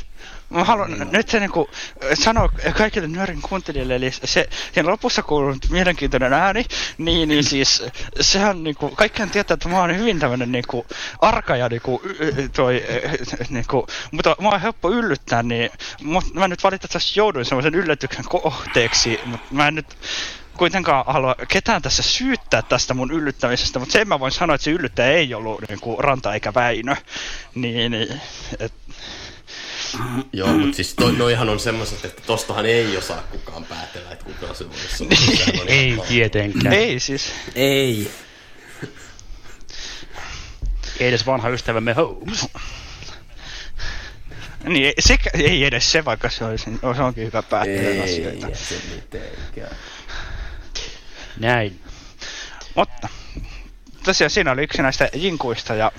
[0.51, 1.71] mä haluan nyt se niinku
[2.15, 6.65] sanoa kaikille nyörin kuuntelijoille, eli se siinä lopussa kuulunut mielenkiintoinen ääni,
[6.99, 7.85] niin, niin siis
[8.21, 10.87] sehän niinku, kaikkihan tietää, että mä oon hyvin tämmönen niinku
[11.21, 12.03] arka ja niinku,
[12.57, 12.85] toi,
[13.51, 15.71] niinku, mutta mä oon helppo yllyttää, niin
[16.35, 19.97] mä nyt valitettavasti jouduin semmoisen yllätyksen kohteeksi, mutta mä en nyt
[20.57, 24.71] kuitenkaan halua ketään tässä syyttää tästä mun yllyttämisestä, mutta sen mä voin sanoa, että se
[24.71, 26.97] yllyttäjä ei ollut niin kuin Ranta eikä Väinö.
[27.55, 28.21] Niin, niin
[28.59, 28.73] et,
[30.33, 34.55] Joo, mutta siis toi, noihan on semmoiset, että tostahan ei osaa kukaan päätellä, että kuka
[34.55, 35.65] se voisi olla.
[35.71, 36.75] Ei tietenkään.
[36.75, 36.85] Ei.
[36.91, 37.33] ei siis.
[37.55, 38.11] Ei.
[41.01, 42.47] ei edes vanha ystävämme Holmes.
[44.65, 46.65] Niin, ei- se, ei edes se, vaikka se, olisi,
[46.97, 48.47] se onkin hyvä päättää Ei, asioita.
[48.47, 49.77] ei se mitenkään.
[51.39, 51.81] Näin.
[52.75, 53.09] Mutta
[54.05, 55.93] tosiaan siinä oli yksi näistä jinkuista ja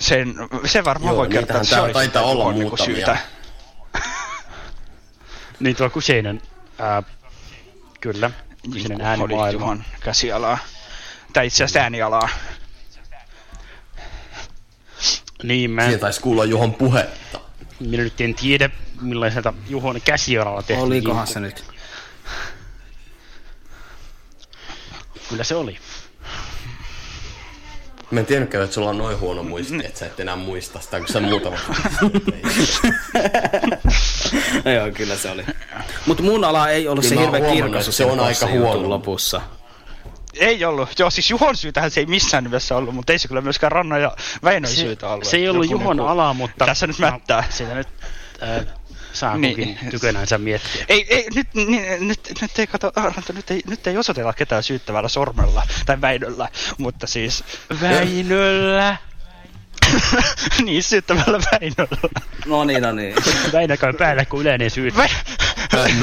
[0.00, 0.34] sen,
[0.66, 2.94] se varmaan Joo, voi kertoa, että se täällä oli taitaa olla niinku muutamia.
[2.94, 3.18] syytä.
[5.60, 6.42] Niin tuo kyseinen,
[6.78, 7.02] ää,
[8.00, 8.30] kyllä,
[8.72, 9.52] kyseinen oli äänimaailma.
[9.64, 10.58] Juhon käsialaa.
[11.32, 12.28] Tai itse asiassa äänialaa.
[15.42, 17.40] Niin, mä, Siinä taisi kuulla Juhon puhetta.
[17.80, 21.64] minä nyt en tiedä, millaiselta Juhon käsialalla tehty Olikohan se nyt?
[25.28, 25.78] Kyllä se oli.
[28.10, 30.98] Mä en tiennytkään, että sulla on noin huono muisti, että sä et enää muista sitä,
[30.98, 31.56] kun sä muutama
[34.74, 35.44] Joo, kyllä se oli.
[36.06, 38.88] Mutta mun ala ei ollut Kyllä se oon hirveä kirkas se on aika huono.
[38.88, 39.40] lopussa.
[40.34, 40.98] Ei ollut.
[40.98, 43.98] Joo, siis Juhon syytähän se ei missään nimessä ollut, mutta ei se kyllä myöskään Ranna
[43.98, 45.24] ja Väinön syytä ollut.
[45.24, 46.66] se ei ollut Juhon ala, mutta...
[46.66, 47.40] Tässä nyt mättää.
[47.40, 47.88] No, sitä nyt
[48.42, 48.66] äh,
[49.20, 49.56] saa Niin.
[49.56, 50.84] kukin tykönänsä miettiä.
[50.88, 54.62] Ei, ei, nyt, niin, nyt, nyt ei kato, Ranta, nyt ei, nyt ei osoitella ketään
[54.62, 57.44] syyttävällä sormella tai Väinöllä, mutta siis
[57.80, 58.96] Väinöllä.
[60.64, 62.08] niin, syyttävällä Väinöllä.
[62.46, 63.14] No niin, no niin.
[63.52, 64.96] Väinö käy päällä kuin yleinen syyt.
[64.96, 65.08] Vä,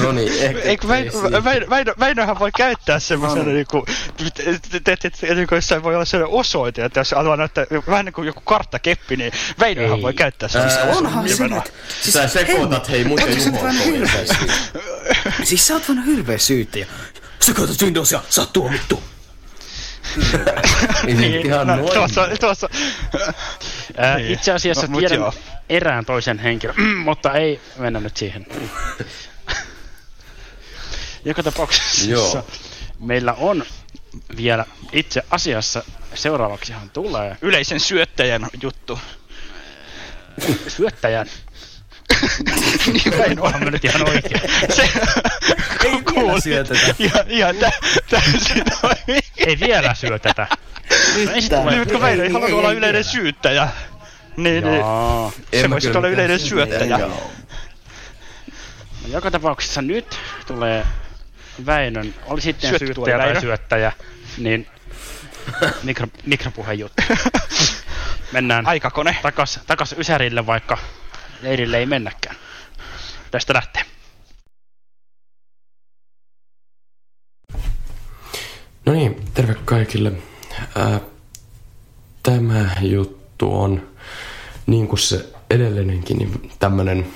[0.02, 0.62] No niin, ehkä...
[0.62, 1.12] Eikö Väinö,
[1.44, 3.56] Väinö, Väinö, Väinöhän voi käyttää semmoisena No niin.
[3.56, 3.86] niinku,
[4.28, 8.14] että et, et, et, jossain voi olla sellainen osoite, että jos haluaa näyttää vähän niin
[8.14, 11.74] kuin joku karttakeppi, niin Väinöhän voi käyttää semmoista Ää, Onhan se nyt.
[12.10, 14.44] Sä sekoitat hei muut ja Ootko sä nyt Juhon vähän hirveä toisensa.
[14.44, 15.34] syyttäjä?
[15.44, 16.86] Siis sä oot vähän hirveä syyttäjä.
[17.40, 19.04] Sä katsot Windowsia, sä oot tuomittu.
[21.06, 21.94] Niin, ihan no, noin.
[21.94, 22.70] tuossa, tuossa.
[23.98, 24.34] Ää, Niin.
[24.34, 25.34] itse asiassa No, tiedän joo.
[25.70, 28.46] erään toisen henkilön, mutta ei mennä nyt siihen.
[31.26, 32.48] Joka tapauksessa Joo.
[33.00, 33.66] meillä on
[34.38, 39.00] vielä itse asiassa seuraavaksihan tulee Yleisen syöttäjän juttu.
[40.68, 41.28] syöttäjän.
[42.94, 44.42] Niin Väinö Onhan mä nyt ihan oikein.
[44.70, 44.90] Se,
[45.86, 46.96] Ei vielä syötetä.
[47.00, 47.72] ihan, ihan tä,
[48.10, 49.22] täysin oikein.
[49.38, 50.48] Ei vielä syötetä.
[51.34, 51.72] Ei sit tule.
[51.72, 53.04] Niin, mutta Väinö ei ei, olla ei yleinen vielä.
[53.04, 53.68] syyttäjä.
[54.38, 54.84] Niin, niin.
[55.62, 56.98] Se voisi olla yleinen syöttäjä.
[56.98, 57.22] No,
[59.08, 60.86] joka tapauksessa nyt tulee
[61.66, 63.42] Väinön, oli sitten syyttäjä tai Väinö.
[63.42, 63.92] syöttäjä,
[64.38, 64.68] niin
[65.84, 67.04] mikro, mikropuheen juttu.
[68.32, 69.18] Mennään Aikakone.
[69.22, 70.78] takas, takas Ysärille, vaikka
[71.42, 72.36] leirille ei mennäkään.
[73.32, 73.84] Tästä lähtee.
[78.86, 80.12] No niin, terve kaikille.
[80.76, 81.00] Ää,
[82.24, 83.90] tämä juttu on,
[84.68, 87.08] niin kuin se edellinenkin, niin tämmönen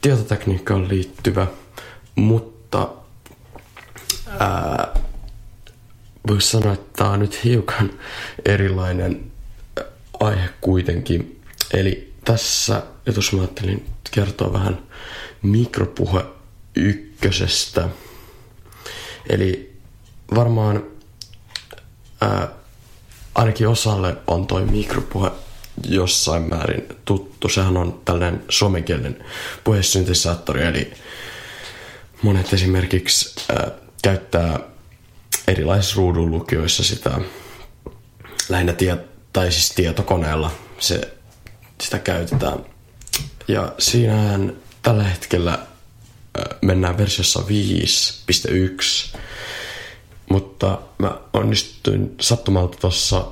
[0.00, 1.46] tietotekniikkaan liittyvä,
[2.14, 2.88] mutta
[6.28, 7.90] voisi sanoa, että tämä on nyt hiukan
[8.44, 9.32] erilainen
[10.20, 11.40] aihe kuitenkin.
[11.74, 14.78] Eli tässä jutussa mä ajattelin kertoa vähän
[15.42, 16.24] mikropuhe
[16.74, 17.88] ykkösestä.
[19.28, 19.76] Eli
[20.34, 20.84] varmaan
[22.20, 22.48] ää,
[23.34, 25.30] ainakin osalle on toi mikropuhe
[25.88, 27.48] jossain määrin tuttu.
[27.48, 29.24] Sehän on tällainen suomenkielinen
[29.64, 30.92] puhesyntetisaattori, eli
[32.22, 33.70] monet esimerkiksi ää,
[34.02, 34.60] käyttää
[35.48, 37.20] erilaisissa ruudunlukijoissa sitä
[38.48, 38.96] lähinnä tie,
[39.32, 41.14] tai siis tietokoneella se,
[41.80, 42.73] sitä käytetään.
[43.48, 49.18] Ja siinähän tällä hetkellä ää, mennään versiossa 5.1
[50.30, 53.26] mutta mä onnistuin sattumalta tuossa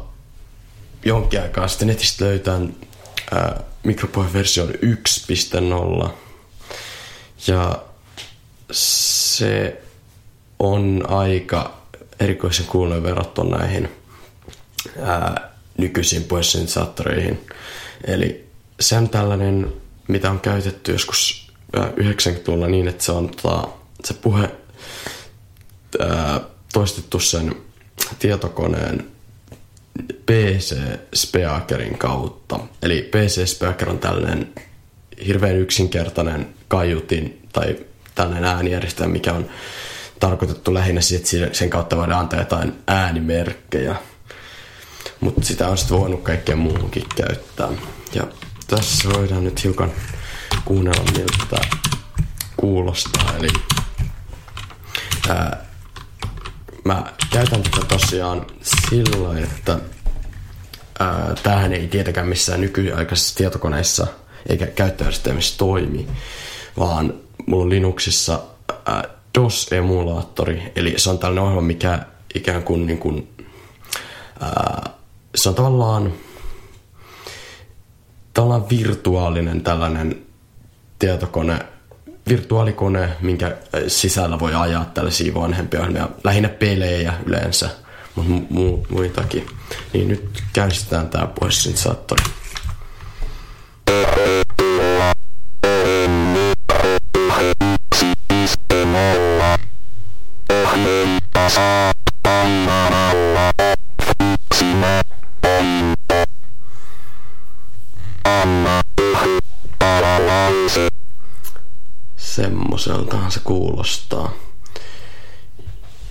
[1.05, 2.77] jonkin aikaa sitten netistä löytään
[3.33, 6.11] ää, mikropuheversion 1.0.
[7.47, 7.83] Ja
[8.73, 9.83] se
[10.59, 11.83] on aika
[12.21, 13.89] erikoisen kuulonen verrattuna näihin
[15.03, 17.47] ää, nykyisiin puhesyntetisaattoreihin.
[18.05, 18.47] Eli
[18.81, 19.73] se on tällainen,
[20.13, 23.69] mitä on käytetty joskus ää, 90-luvulla niin, että se on tota,
[24.05, 24.51] se puhe
[26.01, 26.41] ää,
[26.73, 27.57] toistettu sen
[28.19, 29.13] tietokoneen
[30.27, 32.61] PC-speakerin kautta.
[32.83, 34.53] Eli PC-speaker on tällainen
[35.27, 37.77] hirveän yksinkertainen kaiutin tai
[38.15, 39.51] tällainen äänijärjestelmä, mikä on
[40.21, 43.97] tarkoitettu lähinnä siihen, että sen kautta voidaan antaa jotain äänimerkkejä.
[45.21, 47.69] Mutta sitä on sitten voinut kaikkeen muuhunkin käyttää.
[48.15, 48.27] Ja
[48.77, 49.93] tässä voidaan nyt hiukan
[50.65, 51.63] kuunnella, miltä tämä
[52.57, 53.37] kuulostaa.
[53.39, 53.49] Eli
[55.29, 55.65] ää,
[56.85, 59.79] mä käytän tätä tosiaan sillä että
[60.99, 64.07] ää, tämähän ei tietenkään missään nykyaikaisissa tietokoneissa
[64.49, 66.09] eikä käyttöjärjestelmissä toimi,
[66.79, 67.15] vaan
[67.47, 68.41] mulla on Linuxissa
[68.87, 69.05] ää,
[69.39, 71.99] DOS-emulaattori, eli se on tällainen ohjelma, mikä
[72.35, 73.29] ikään kuin, niin kuin
[74.41, 74.91] ää,
[75.35, 76.13] se on tavallaan
[78.35, 80.23] tavallaan virtuaalinen tällainen
[80.99, 81.59] tietokone,
[82.29, 87.71] virtuaalikone, minkä äh, sisällä voi ajaa tällaisia vanhempia ohjelmia, lähinnä pelejä yleensä,
[88.15, 89.47] mutta mu- mu- muitakin.
[89.93, 92.25] Niin nyt käynnistetään tämä puhesyntetisaattori.
[112.93, 114.33] Semmoseltahan se kuulostaa.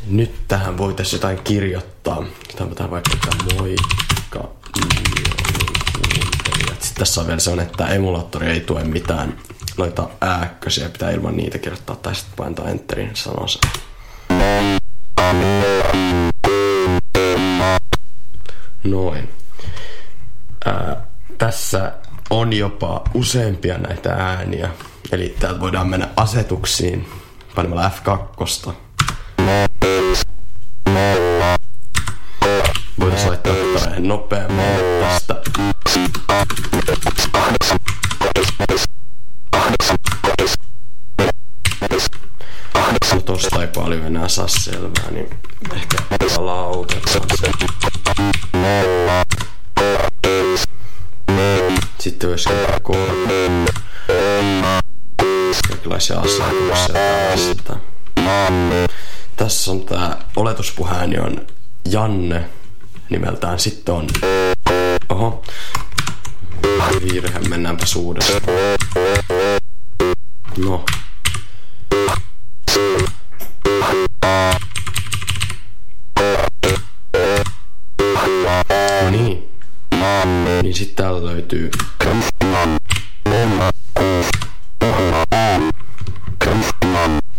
[0.08, 2.24] Nyt tähän voitaisiin jotain kirjoittaa.
[2.56, 4.50] Tämä vaikka että moikka.
[6.80, 9.38] Sitten tässä on vielä se että emulaattori ei tue mitään
[9.78, 13.60] noita ääkkösiä, pitää ilman niitä kirjoittaa tai sitten paintaa enterin sanoo se.
[18.84, 19.30] Noin.
[20.66, 21.94] Ää, tässä
[22.32, 24.70] on jopa useampia näitä ääniä.
[25.12, 27.08] Eli täältä voidaan mennä asetuksiin
[27.56, 28.72] panemalla F2.
[33.00, 34.66] Voitaisiin laittaa tätä vähän nopeammin
[35.02, 35.42] tästä.
[43.16, 45.30] No tosta ei paljon enää saa selvää, niin
[45.74, 45.98] ehkä
[46.36, 47.52] palautetaan se.
[52.02, 52.50] Sitten olisi
[52.82, 53.62] korkeaa
[55.68, 56.22] kaikenlaisia
[56.94, 57.78] tällaista.
[59.36, 61.48] Tässä on tää oletuspuhääni on
[61.90, 62.50] Janne
[63.10, 63.60] nimeltään.
[63.60, 64.08] Sitten on...
[65.10, 65.44] Oho.
[67.14, 68.42] Virhe, mennäänpä uudestaan.
[70.58, 70.66] No.
[70.66, 70.86] No
[80.64, 81.72] Niin sitten täällä löytyy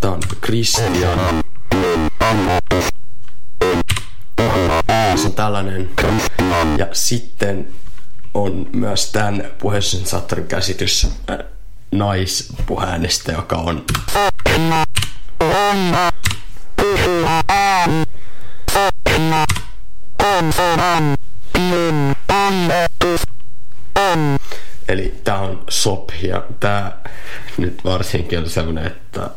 [0.01, 0.93] Tää on Christian.
[5.17, 5.91] Se on tällainen.
[6.79, 7.69] Ja sitten
[8.35, 11.39] on myös tämän puhesensaattorin käsitys äh,
[11.93, 13.85] naispuhäänestä, joka on
[24.93, 27.11] Eli tää on sop ja tää
[27.57, 29.31] nyt varsinkin on sellainen, että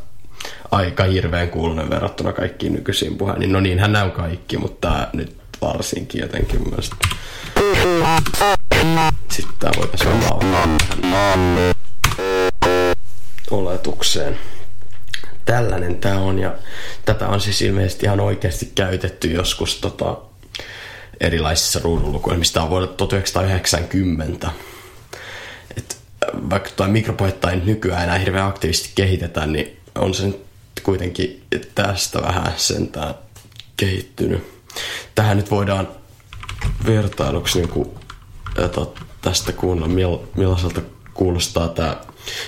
[0.72, 3.40] aika hirveän kuulunen verrattuna kaikkiin nykyisiin puheen.
[3.40, 6.96] Niin no niinhän nämä on kaikki, mutta tää nyt varsinkin jotenkin mielestä.
[9.32, 11.76] Sitten tää voitaisiin tähän
[13.52, 14.40] oletukseen.
[15.46, 16.54] Tällainen tää on ja
[17.06, 20.18] tätä on siis ilmeisesti ihan oikeasti käytetty joskus tota,
[21.20, 22.54] erilaisissa ruudunlukuelmissa.
[22.54, 24.75] Tää on vuodelta 1990 et
[26.50, 30.46] vaikka tuo mikropuhetta ei nykyään enää hirveän aktiivisesti kehitetä, niin on se nyt
[30.84, 31.44] kuitenkin
[31.76, 33.16] tästä vähän sentään
[33.78, 34.44] kehittynyt.
[35.16, 35.88] Tähän nyt voidaan
[36.86, 37.90] vertailuksi niin kuin,
[38.58, 38.82] että
[39.22, 40.82] tästä kuunnella, mill- millaiselta
[41.14, 41.98] kuulostaa tämä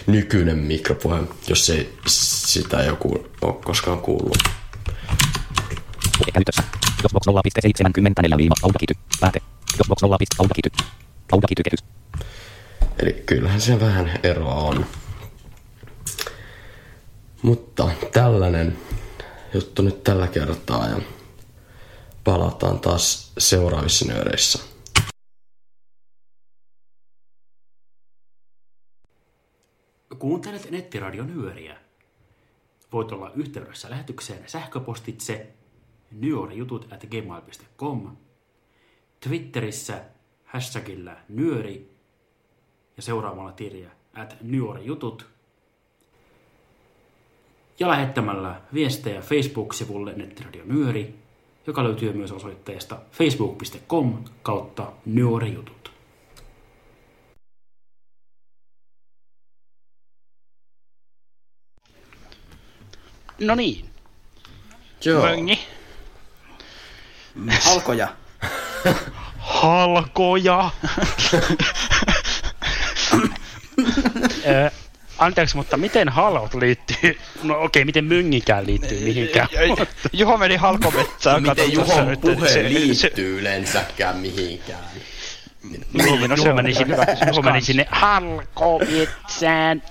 [0.08, 4.38] nykyinen mikropuhe, jos ei sitä joku ole koskaan kuullut.
[6.34, 6.64] Käytössä.
[7.08, 7.34] Xbox 0.74
[8.64, 8.94] autakity.
[9.20, 9.40] Pääte.
[9.84, 10.18] Xbox 0.
[10.40, 10.70] autakity.
[11.32, 11.84] Autakity ketys.
[13.00, 14.86] Eli kyllähän se vähän eroa on.
[17.42, 18.78] Mutta tällainen
[19.54, 21.02] juttu nyt tällä kertaa ja
[22.24, 24.60] palataan taas seuraavissa nööreissä.
[30.20, 31.78] Kuuntelet nettiradion nyöriä.
[32.92, 35.54] Voit olla yhteydessä lähetykseen sähköpostitse
[36.12, 38.18] nyorijutut at gmail.com,
[39.20, 40.02] Twitterissä
[40.44, 41.97] hashtagillä nyöri
[42.98, 45.26] ja seuraamalla tiliä at nyorijutut
[47.80, 51.16] ja lähettämällä viestejä Facebook-sivulle Nettiradio Nyöri,
[51.68, 55.92] joka löytyy myös osoitteesta facebook.com kautta nyorijutut.
[63.40, 63.90] No niin.
[65.06, 65.22] Joo.
[65.22, 65.60] Möngi.
[67.62, 68.08] Halkoja.
[69.38, 70.70] Halkoja.
[75.18, 77.18] Anteeksi, mutta miten halot liittyy?
[77.44, 79.48] No okei, okay, miten myngikään liittyy mihinkään?
[80.14, 81.44] Juho meni halkometsään.
[81.50, 84.80] Miten Juhon nyt, puhe se- liittyy yleensäkään mihinkään?
[85.94, 86.98] Niin, no se Juho on meni sinne,
[87.28, 89.84] Juho meni sinne halkometsään.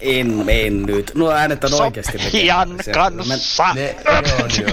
[0.00, 1.12] En, en nyt.
[1.14, 3.74] Nuo äänet on oikeesti Sopijan Se- kanssa.
[3.74, 4.66] Ne, ne on jo.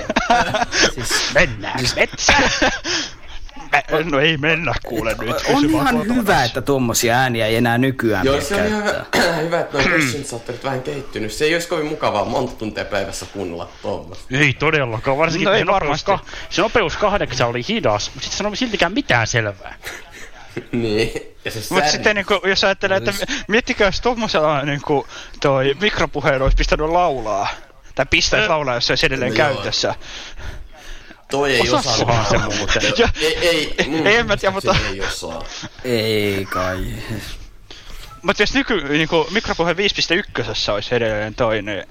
[1.36, 2.52] Mennään metsään.
[4.12, 5.36] No ei mennä kuule nyt.
[5.54, 9.06] On ihan hyvä, että tuommoisia ääniä ei enää nykyään Joo, se on ihan hyvä,
[9.46, 11.32] hyvä että noin synthesizatorit vähän kehittynyt.
[11.34, 14.26] Se ei olisi kovin mukavaa monta tuntia päivässä kuunnella tuommoista.
[14.32, 16.20] Ei todellakaan, varsinkin No ei se, nopeus, ka-
[16.50, 19.76] se nopeus kahdeksan oli hidas, mutta sitten sanomme siltikään mitään selvää.
[20.72, 21.12] Niin.
[21.70, 23.14] Mutta sitten niin kuin, jos ajattelee, että
[23.48, 25.08] miettikää, jos tuommoisella niin kuin,
[25.42, 27.48] toi mikropuheen olisi pistänyt laulaa.
[27.96, 29.94] Tai pistäisi laulaa, jos se olisi edelleen No joo.
[31.32, 32.26] Toi ei osaa.
[32.30, 32.82] se muuten.
[32.98, 33.38] Ja, Ei,
[33.78, 35.44] ei, mun Ei, en mä tiedä, mutta- Ei osaa.
[35.84, 36.86] Ei kai.
[38.22, 41.88] mutta jos nyky, niin kuin, mikropuhe 5.1 olisi edelleen toinen,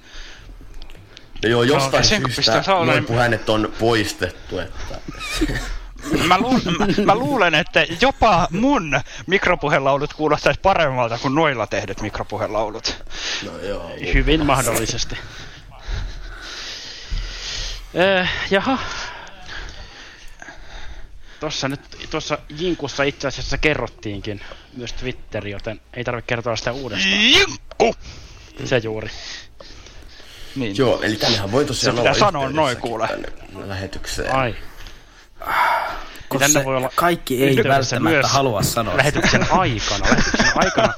[1.43, 4.95] No joo, jostain sen kun syystä noin puhenet on poistettu, että...
[6.27, 13.05] Mä, lu- mä, mä luulen, että jopa mun mikropuhelaulut kuulostaisi paremmalta kuin noilla tehdyt mikropuhelaulut.
[13.45, 13.91] No joo.
[14.15, 15.19] Hyvin mahdollisesti.
[17.97, 18.79] Öö, jaha.
[21.41, 21.81] Tuossa nyt,
[22.11, 24.41] tuossa Jinkussa itse asiassa kerrottiinkin
[24.77, 27.21] myös Twitteri, joten ei tarvitse kertoa sitä uudestaan.
[27.21, 27.95] Jinkku!
[28.65, 29.11] Se juuri.
[30.57, 30.77] Niin.
[30.77, 33.09] Joo, eli tännehän voi tosiaan Se pitää olla sanoa noin, kuule.
[33.67, 34.35] Lähetykseen.
[34.35, 34.55] Ai.
[36.39, 38.97] Tänne se voi olla kaikki ei välttämättä halua sanoa.
[38.97, 40.07] lähetyksen aikana.
[40.11, 40.93] Lähetyksen aikana.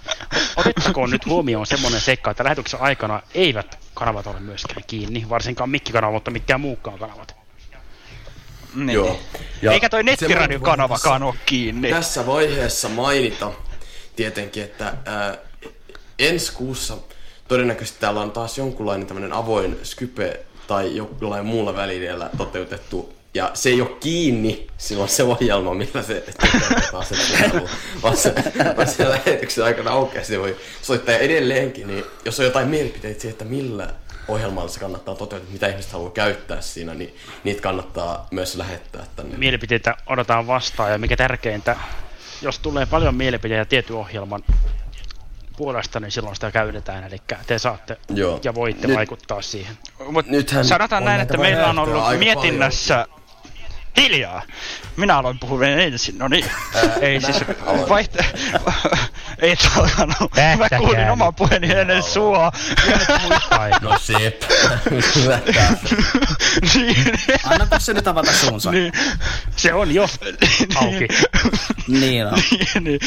[0.57, 6.13] Otettakoon nyt huomioon semmoinen seikka, että lähetyksen aikana eivät kanavat ole myöskään kiinni, varsinkaan mikkikanava,
[6.13, 7.42] mutta mikään muukaan kanavat.
[8.75, 8.95] Niin.
[8.95, 9.19] Joo.
[9.71, 11.91] Eikä toi nettiradiokanavakaan ole kiinni.
[11.91, 13.53] Tässä vaiheessa mainita
[14.17, 15.39] tietenkin, että ää,
[16.19, 16.97] ensi kuussa
[17.49, 23.69] todennäköisesti täällä on taas jonkunlainen tämmöinen avoin Skype tai jollain muulla välineellä toteutettu ja se
[23.69, 27.69] ei ole kiinni silloin se ohjelma, millä se toteutetaan se puhelu,
[28.03, 28.35] vaan se,
[28.77, 33.33] vaan se lähetyksen aikana oikeasti voi soittaa ja edelleenkin, niin jos on jotain mielipiteitä siihen,
[33.33, 33.95] että millä
[34.29, 39.37] ohjelmalla se kannattaa toteuttaa, mitä ihmiset haluaa käyttää siinä, niin niitä kannattaa myös lähettää tänne.
[39.37, 41.77] Mielipiteitä odotetaan vastaan ja mikä tärkeintä,
[42.43, 44.43] jos tulee paljon mielipiteitä tietyn ohjelman
[45.57, 47.17] puolesta, niin silloin sitä käytetään, eli
[47.47, 48.41] te saatte Joo.
[48.45, 49.79] ja voitte Nyt- vaikuttaa siihen.
[50.11, 53.07] Mut Nythän sanotaan näin, että meillä on ollut mietinnässä
[53.97, 54.43] Hiljaa!
[54.97, 56.45] Minä aloin puhua ensin, no niin.
[57.01, 57.37] Ei siis
[57.89, 58.25] vaihte...
[59.43, 60.17] Ei alkanut.
[60.59, 62.53] Mä kuulin oman puheeni ennen sua.
[63.83, 63.99] No
[65.53, 65.77] tää.
[66.75, 66.97] niin,
[67.45, 68.71] Annako se nyt avata suunsa?
[68.71, 68.93] niin,
[69.57, 70.03] Se on jo
[70.77, 71.09] auki.
[71.89, 72.33] Niin on.
[72.51, 73.01] niin, niin.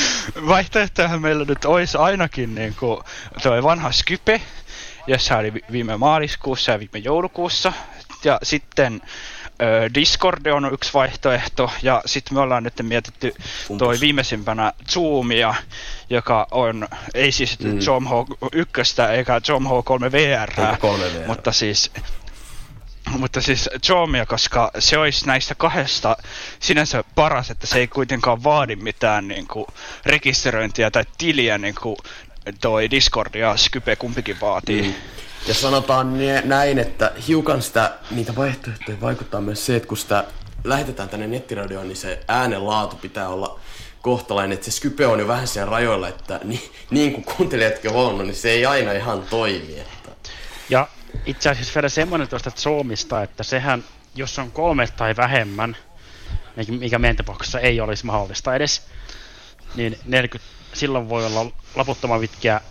[0.47, 2.99] Vaihtoehtojahan meillä nyt olisi ainakin niin kuin
[3.43, 4.41] toi vanha Skype,
[5.07, 7.73] jossa oli vi- viime maaliskuussa ja viime joulukuussa.
[8.23, 9.01] Ja sitten
[9.95, 13.33] Discord on yksi vaihtoehto, ja sitten me ollaan nyt mietitty
[13.77, 15.55] toi viimeisimpänä Zoomia,
[16.09, 17.79] joka on, ei siis mm.
[17.79, 21.27] Zoom H1 eikä Zoom H3 VR, 3VR.
[21.27, 21.91] mutta siis
[23.09, 26.17] mutta siis Zoomia, koska se olisi näistä kahdesta
[26.59, 29.65] sinänsä paras, että se ei kuitenkaan vaadi mitään niin kuin,
[30.05, 31.95] rekisteröintiä tai tiliä, niin kuin
[32.61, 34.81] toi Discord ja Skype kumpikin vaatii.
[34.81, 34.93] Mm.
[35.47, 40.23] Ja sanotaan näin, että hiukan sitä, niitä vaihtoehtoja vaikuttaa myös se, että kun sitä
[40.63, 43.59] lähetetään tänne nettiradioon, niin se äänen laatu pitää olla
[44.01, 47.95] kohtalainen, että se Skype on jo vähän siellä rajoilla, että niin, niin kuin kuuntelijatkin on
[47.95, 49.79] huomannut, niin se ei aina ihan toimi.
[49.79, 50.11] Että.
[50.69, 50.87] Ja
[51.25, 53.83] itse asiassa vielä semmoinen tuosta Zoomista, että sehän,
[54.15, 55.77] jos on kolme tai vähemmän,
[56.55, 58.81] mikä- mikä meidän tapauksessa ei olisi mahdollista edes,
[59.75, 62.61] niin 40, silloin voi olla laputtoman pitkiä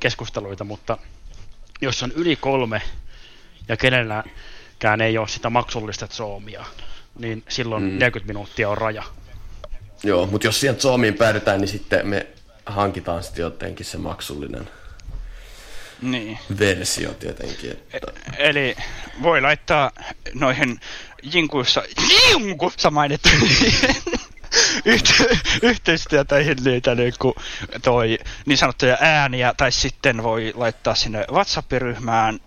[0.00, 0.98] keskusteluita, mutta
[1.80, 2.82] jos on yli kolme
[3.68, 6.64] ja kenelläkään ei ole sitä maksullista Zoomia,
[7.18, 7.98] niin silloin mm.
[7.98, 9.02] 40 minuuttia on raja.
[10.02, 12.26] Joo, mutta jos sieltä Zoomiin päädytään, niin sitten me
[12.66, 14.68] hankitaan sitten jotenkin se maksullinen
[16.02, 16.38] Niin.
[16.58, 17.70] versio tietenkin.
[17.92, 18.12] Että...
[18.38, 18.76] Eli
[19.22, 19.90] voi laittaa
[20.34, 20.80] noihin
[21.22, 21.82] jinkuissa,
[22.30, 23.28] jinkuissa mainittu
[24.84, 27.34] yhte, yhteistyötöihin niitä niin kuin
[27.82, 32.40] toi niin sanottuja ääniä, tai sitten voi laittaa sinne WhatsApp-ryhmään.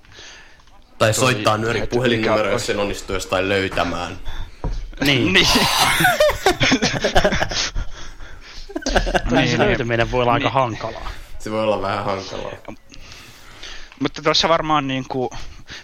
[0.98, 4.18] Tai soittaa nyöri että puhelinnumero, mikä jos sen onnistuu jostain löytämään.
[5.06, 5.48] Niin, niin.
[9.32, 10.54] niin se löytyminen voi olla aika Niin.
[10.54, 11.12] hankalaa.
[11.40, 12.52] Se voi olla vähän hankalaa.
[14.00, 15.30] Mutta tuossa varmaan niin kuin,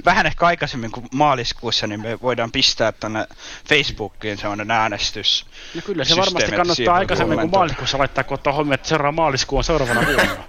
[0.05, 3.28] vähän ehkä aikaisemmin kuin maaliskuussa, niin me voidaan pistää tänne
[3.70, 5.45] Facebookiin sellainen äänestys.
[5.76, 9.57] No kyllä se varmasti kannattaa aikaisemmin kuin maaliskuussa laittaa, kun ottaa huomioon, että seuraava maaliskuu
[9.57, 10.43] on seuraavana vuonna.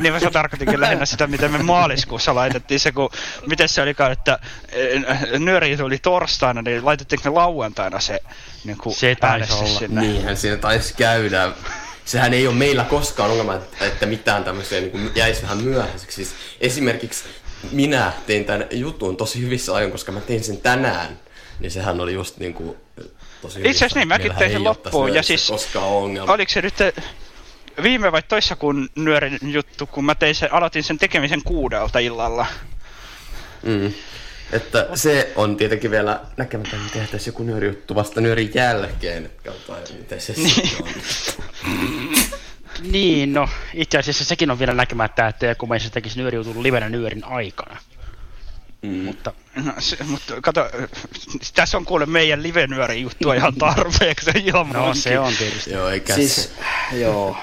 [0.00, 3.10] niin mä tarkoitinkin lähinnä sitä, miten me maaliskuussa laitettiin se, kun
[3.46, 4.38] miten se olikaan, että
[4.72, 5.02] eh,
[5.38, 8.20] nyöri tuli torstaina, niin laitettiinko me lauantaina se,
[8.64, 9.78] niin kuin Se taisi äänestys olla.
[9.78, 10.00] sinne?
[10.00, 11.52] Niinhän siinä taisi käydä.
[12.10, 16.14] Sehän ei ole meillä koskaan ongelma, että- mitään tämmöisiä niin jäisi vähän myöhäiseksi.
[16.16, 17.24] Siis esimerkiksi
[17.72, 21.18] minä tein tämän jutun tosi hyvissä ajoin, koska mä tein sen tänään.
[21.60, 22.76] Niin sehän oli just niin kuin,
[23.42, 26.32] tosi Itse asiassa niin, mäkin tein sen loppuun, ja siis- Koskaan ongelma.
[26.32, 26.74] Oliko se nyt
[27.82, 32.46] viime vai toissa kun nyörin juttu, kun mä tein sen, aloitin sen tekemisen kuudelta illalla.
[33.62, 33.92] Mm.
[34.52, 39.24] Että se on tietenkin vielä näkemättä, että tehtäisiin joku nyörijuttu vasta nyörin jälkeen.
[39.24, 40.88] että Katsotaan, miten se sitten on.
[42.82, 47.24] Niin, no itse asiassa sekin on vielä näkemättä, että joku meistä tekisi nyöriutun livenä nyörin
[47.24, 47.76] aikana.
[48.82, 48.90] Mm.
[49.04, 50.70] Mutta No, se, mutta kato,
[51.54, 52.66] tässä on kuule meidän live
[53.00, 55.70] juttua ihan tarpeeksi ilman no se on tietysti.
[55.72, 56.36] Joo, eikä Siis,
[56.90, 56.96] se.
[56.98, 57.36] joo.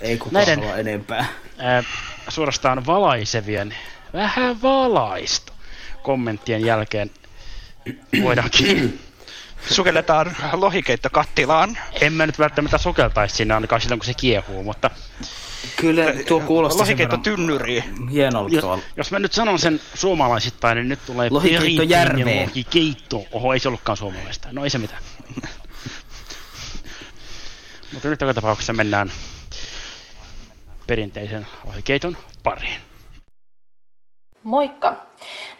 [0.00, 1.24] Ei kukaan Näiden- halua enempää.
[1.58, 1.84] Ää,
[2.28, 3.74] suorastaan valaisevien,
[4.12, 5.52] vähän valaista
[6.02, 7.10] kommenttien jälkeen
[8.22, 9.00] voidaankin.
[9.68, 11.78] Sukelletaan lohikeitto kattilaan.
[12.00, 14.90] En mä nyt välttämättä sukeltaisi sinne ainakaan silloin, kun se kiehuu, mutta
[15.76, 18.08] Kyllä tuo kuulostaa Lohikeitto tynnyriin.
[18.08, 18.82] hienolta jos, tuolla.
[18.96, 22.48] jos mä nyt sanon sen suomalaisittain, niin nyt tulee Lohikeitto järveen.
[22.48, 23.24] lohikeitto.
[23.32, 24.48] Oho, ei se ollutkaan suomalaista.
[24.52, 25.02] No ei se mitään.
[27.92, 29.12] Mutta nyt joka tapauksessa mennään
[30.86, 32.80] perinteisen lohikeiton pariin.
[34.42, 35.09] Moikka!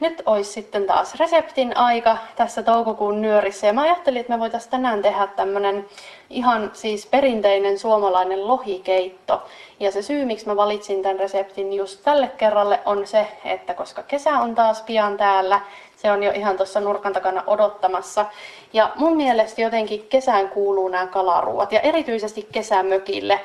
[0.01, 4.71] Nyt olisi sitten taas reseptin aika tässä toukokuun nyörissä ja mä ajattelin, että me voitaisiin
[4.71, 5.87] tänään tehdä tämmönen
[6.31, 9.43] ihan siis perinteinen suomalainen lohikeitto.
[9.81, 14.03] Ja se syy, miksi mä valitsin tämän reseptin just tälle kerralle on se, että koska
[14.03, 15.61] kesä on taas pian täällä,
[15.97, 18.27] se on jo ihan tuossa nurkan takana odottamassa.
[18.73, 23.41] Ja mun mielestä jotenkin kesään kuuluu nämä kalaruuat ja erityisesti kesämökille.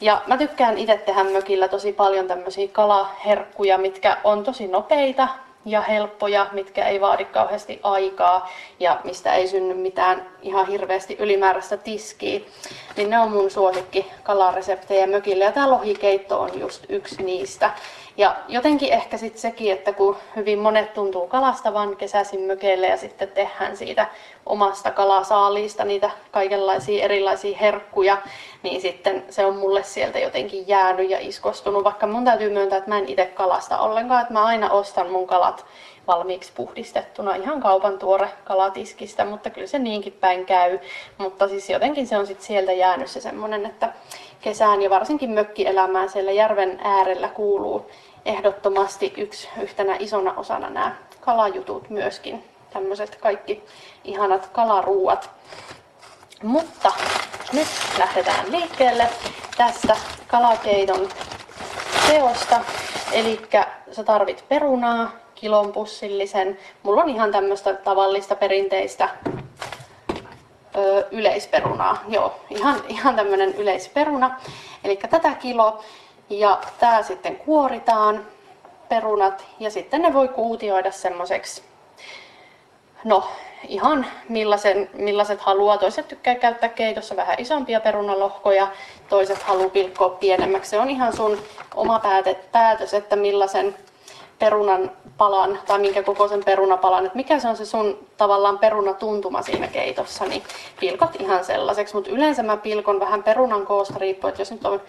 [0.00, 5.28] Ja mä tykkään itse tehdä mökillä tosi paljon tämmöisiä kalaherkkuja, mitkä on tosi nopeita
[5.64, 8.50] ja helppoja, mitkä ei vaadi kauheasti aikaa
[8.80, 12.40] ja mistä ei synny mitään ihan hirveästi ylimääräistä tiskiä.
[12.96, 17.70] Niin ne on mun suosikki kalareseptejä mökillä ja tää lohikeitto on just yksi niistä.
[18.20, 23.28] Ja jotenkin ehkä sitten sekin, että kun hyvin monet tuntuu kalastavan kesäisin mökeille ja sitten
[23.28, 24.06] tehdään siitä
[24.46, 28.16] omasta kalasaaliista niitä kaikenlaisia erilaisia herkkuja,
[28.62, 32.90] niin sitten se on mulle sieltä jotenkin jäänyt ja iskostunut, vaikka mun täytyy myöntää, että
[32.90, 35.66] mä en itse kalasta ollenkaan, että mä aina ostan mun kalat
[36.06, 40.78] valmiiksi puhdistettuna, ihan kaupan tuore kalatiskistä, mutta kyllä se niinkin päin käy.
[41.18, 43.92] Mutta siis jotenkin se on sitten sieltä jäänyt se semmoinen, että
[44.40, 47.90] kesään ja varsinkin mökkielämään siellä järven äärellä kuuluu
[48.24, 53.64] ehdottomasti yksi yhtenä isona osana nämä kalajutut myöskin, tämmöiset kaikki
[54.04, 55.30] ihanat kalaruuat.
[56.42, 56.92] Mutta
[57.52, 57.68] nyt
[57.98, 59.08] lähdetään liikkeelle
[59.56, 59.96] tästä
[60.26, 61.08] kalakeiton
[62.06, 62.60] teosta.
[63.12, 63.40] Eli
[63.92, 66.58] sä tarvit perunaa, kilon pussillisen.
[66.82, 69.08] Mulla on ihan tämmöistä tavallista perinteistä
[70.76, 72.02] ö, yleisperunaa.
[72.08, 74.40] Joo, ihan, ihan tämmöinen yleisperuna.
[74.84, 75.82] Eli tätä kilo.
[76.30, 78.26] Ja tää sitten kuoritaan
[78.88, 81.62] perunat ja sitten ne voi kuutioida semmoiseksi
[83.04, 83.24] no
[83.68, 85.78] ihan millaisen, millaiset haluaa.
[85.78, 88.68] Toiset tykkää käyttää keitossa vähän isompia perunalohkoja,
[89.08, 90.70] toiset haluaa pilkkoa pienemmäksi.
[90.70, 91.38] Se on ihan sun
[91.74, 92.00] oma
[92.52, 93.76] päätös, että millaisen
[94.38, 99.66] perunan palan tai minkä kokoisen perunapalan, että mikä se on se sun tavallaan perunatuntuma siinä
[99.66, 100.42] keitossa, niin
[100.80, 101.94] pilkot ihan sellaiseksi.
[101.94, 104.80] Mutta yleensä mä pilkon vähän perunan koosta riippuen, että jos nyt on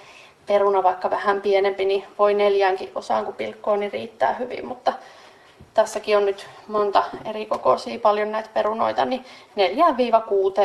[0.48, 4.66] peruna vaikka vähän pienempi, niin voi neljäänkin osaan kun pilkkoo, niin riittää hyvin.
[4.66, 4.94] Mutta
[5.74, 9.26] tässäkin on nyt monta eri kokoisia paljon näitä perunoita, niin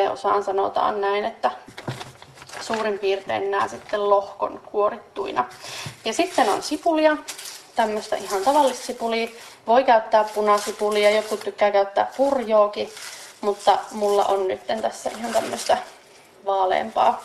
[0.09, 1.51] 4-6 osaan sanotaan näin, että
[2.61, 5.45] suurin piirtein nämä sitten lohkon kuorittuina.
[6.05, 7.17] Ja sitten on sipulia,
[7.77, 9.29] tämmöistä ihan tavallista sipulia.
[9.67, 12.91] Voi käyttää punasipulia, jotkut tykkää käyttää purjookin,
[13.41, 15.79] mutta mulla on nyt tässä ihan tämmöistä
[16.47, 17.23] vaaleampaa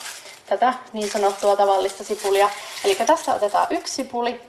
[0.52, 2.49] tätä niin sanottua tavallista sipulia.
[2.86, 4.41] Eli tässä otetaan yksi sipuli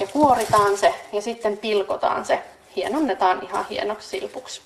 [0.00, 2.42] ja kuoritaan se ja sitten pilkotaan se
[2.76, 4.62] hienonnetaan ihan hienoksi silpuksi.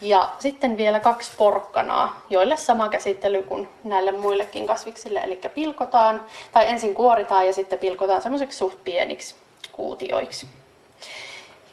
[0.00, 6.68] Ja sitten vielä kaksi porkkanaa, joille sama käsittely kuin näille muillekin kasviksille, eli pilkotaan, tai
[6.68, 9.34] ensin kuoritaan ja sitten pilkotaan semmoiseksi suht pieniksi
[9.72, 10.46] kuutioiksi.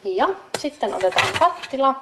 [0.04, 1.94] Ja sitten otetaan kattila,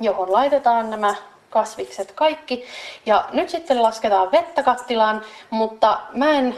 [0.00, 1.14] johon laitetaan nämä
[1.54, 2.64] kasvikset kaikki.
[3.06, 6.54] Ja nyt sitten lasketaan vettä kattilaan, mutta mä en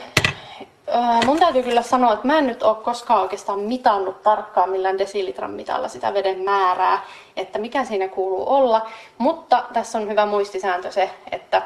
[1.26, 5.50] mun täytyy kyllä sanoa, että mä en nyt ole koskaan oikeastaan mitannut tarkkaan millään desilitran
[5.50, 7.04] mitalla sitä veden määrää,
[7.36, 8.88] että mikä siinä kuuluu olla.
[9.18, 11.62] Mutta tässä on hyvä muistisääntö se, että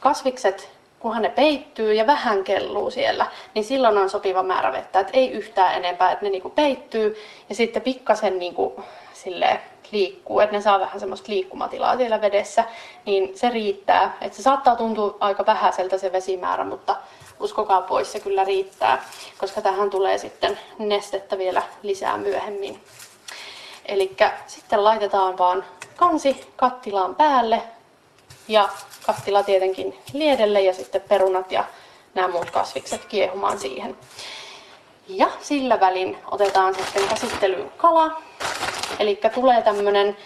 [0.00, 0.68] kasvikset,
[1.00, 5.00] kunhan ne peittyy ja vähän kelluu siellä, niin silloin on sopiva määrä vettä.
[5.00, 7.16] Että ei yhtään enempää, että ne niinku peittyy
[7.48, 9.60] ja sitten pikkasen niinku silleen
[9.92, 12.64] liikkuu, että ne saa vähän semmoista liikkumatilaa siellä vedessä,
[13.06, 14.16] niin se riittää.
[14.20, 16.96] Että se saattaa tuntua aika vähäiseltä se vesimäärä, mutta
[17.40, 19.04] uskokaa pois, se kyllä riittää,
[19.38, 22.80] koska tähän tulee sitten nestettä vielä lisää myöhemmin.
[23.86, 24.16] Eli
[24.46, 25.64] sitten laitetaan vaan
[25.96, 27.62] kansi kattilaan päälle
[28.48, 28.68] ja
[29.06, 31.64] kattila tietenkin liedelle ja sitten perunat ja
[32.14, 33.96] nämä muut kasvikset kiehumaan siihen.
[35.08, 38.22] Ja sillä välin otetaan sitten käsittelyyn kala.
[38.98, 40.16] Eli tulee tämmönen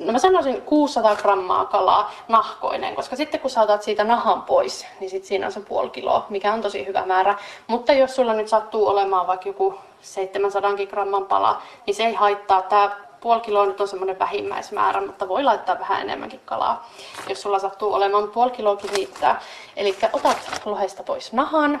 [0.00, 4.86] no mä sanoisin 600 grammaa kalaa nahkoinen, koska sitten kun sä otat siitä nahan pois,
[5.00, 7.38] niin sit siinä on se puoli kiloa, mikä on tosi hyvä määrä.
[7.66, 12.62] Mutta jos sulla nyt sattuu olemaan vaikka joku 700 gramman pala, niin se ei haittaa.
[12.62, 16.88] Tämä puoli kiloa nyt on semmoinen vähimmäismäärä, mutta voi laittaa vähän enemmänkin kalaa,
[17.28, 19.40] jos sulla sattuu olemaan, puoli kiloakin riittää.
[19.76, 21.80] Eli otat lohesta pois nahan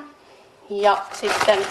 [0.70, 1.66] ja sitten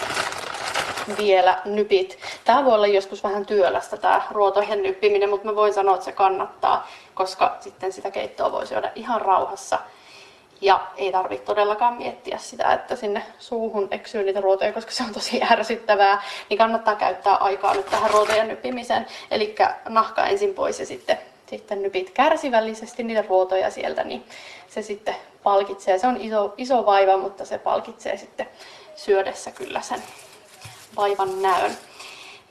[1.18, 2.18] vielä nypit.
[2.44, 6.12] Tämä voi olla joskus vähän työlästä tämä ruotojen nyppiminen, mutta mä voin sanoa, että se
[6.12, 9.78] kannattaa, koska sitten sitä keittoa voi syödä ihan rauhassa.
[10.60, 15.12] Ja ei tarvitse todellakaan miettiä sitä, että sinne suuhun eksyy niitä ruotoja, koska se on
[15.12, 16.22] tosi ärsyttävää.
[16.48, 19.06] Niin kannattaa käyttää aikaa nyt tähän ruotojen nyppimiseen.
[19.30, 19.54] Eli
[19.88, 24.24] nahka ensin pois ja sitten, sitten nypit kärsivällisesti niitä ruotoja sieltä, niin
[24.68, 25.98] se sitten palkitsee.
[25.98, 28.48] Se on iso, iso vaiva, mutta se palkitsee sitten
[28.96, 30.02] syödessä kyllä sen
[30.96, 31.76] vaivan näön.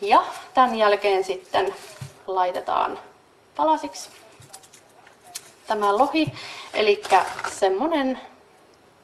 [0.01, 0.23] Ja
[0.53, 1.75] tämän jälkeen sitten
[2.27, 2.99] laitetaan
[3.55, 4.09] palasiksi
[5.67, 6.33] tämä lohi,
[6.73, 7.01] eli
[7.47, 8.19] semmonen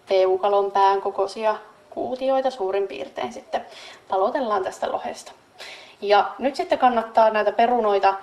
[0.10, 1.56] peukalon pään kokoisia
[1.90, 3.66] kuutioita suurin piirtein sitten
[4.08, 5.32] palotellaan tästä lohesta.
[6.02, 8.14] Ja nyt sitten kannattaa näitä perunoita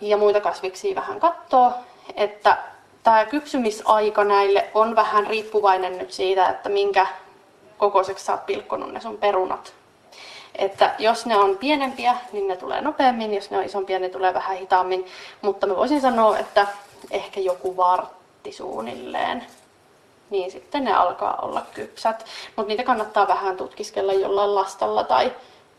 [0.00, 1.72] ja muita kasviksia vähän katsoa,
[2.16, 2.58] että
[3.02, 7.06] tämä kypsymisaika näille on vähän riippuvainen nyt siitä, että minkä
[7.78, 9.74] kokoiseksi sä oot pilkkonut ne sun perunat
[10.54, 14.34] että jos ne on pienempiä, niin ne tulee nopeammin, jos ne on isompia, ne tulee
[14.34, 15.06] vähän hitaammin.
[15.42, 16.66] Mutta mä voisin sanoa, että
[17.10, 19.46] ehkä joku vartti suunnilleen,
[20.30, 22.24] niin sitten ne alkaa olla kypsät.
[22.56, 25.32] Mutta niitä kannattaa vähän tutkiskella jollain lastalla tai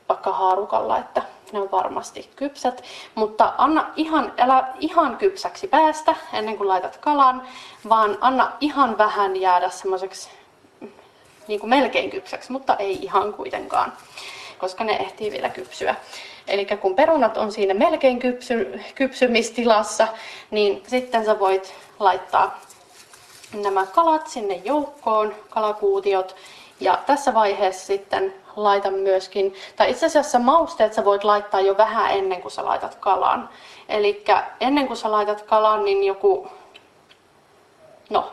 [0.10, 1.22] vaikka haarukalla, että
[1.52, 2.84] ne on varmasti kypsät.
[3.16, 7.48] Mutta anna ihan, älä ihan kypsäksi päästä ennen kuin laitat kalan,
[7.90, 10.30] vaan anna ihan vähän jäädä semmoiseksi
[11.48, 13.94] niin kuin melkein kypsäksi, mutta ei ihan kuitenkaan
[14.64, 15.96] koska ne ehtii vielä kypsyä.
[16.48, 20.08] Eli kun perunat on siinä melkein kypsy, kypsymistilassa,
[20.52, 22.60] niin sitten sä voit laittaa
[23.54, 26.36] nämä kalat sinne joukkoon, kalakuutiot.
[26.80, 32.12] Ja tässä vaiheessa sitten laitan myöskin, tai itse asiassa mausteet sä voit laittaa jo vähän
[32.12, 33.50] ennen kuin sä laitat kalan.
[33.90, 34.24] Eli
[34.60, 36.48] ennen kuin sä laitat kalan, niin joku,
[38.10, 38.32] no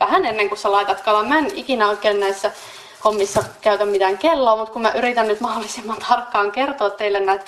[0.00, 1.28] vähän ennen kuin sä laitat kalan.
[1.28, 2.52] Mä en ikinä oikein näissä
[3.04, 7.44] hommissa käytä mitään kelloa, mutta kun mä yritän nyt mahdollisimman tarkkaan kertoa teille näitä,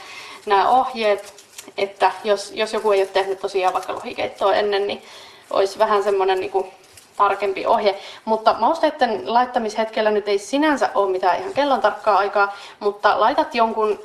[0.46, 1.34] nämä ohjeet,
[1.78, 5.02] että jos, jos joku ei ole tehnyt tosiaan vaikka lohikeittoa ennen, niin
[5.50, 6.70] olisi vähän semmoinen niin kuin
[7.16, 7.98] tarkempi ohje.
[8.24, 13.98] Mutta mausteiden laittamishetkellä nyt ei sinänsä ole mitään ihan kellon tarkkaa aikaa, mutta laitat jonkun,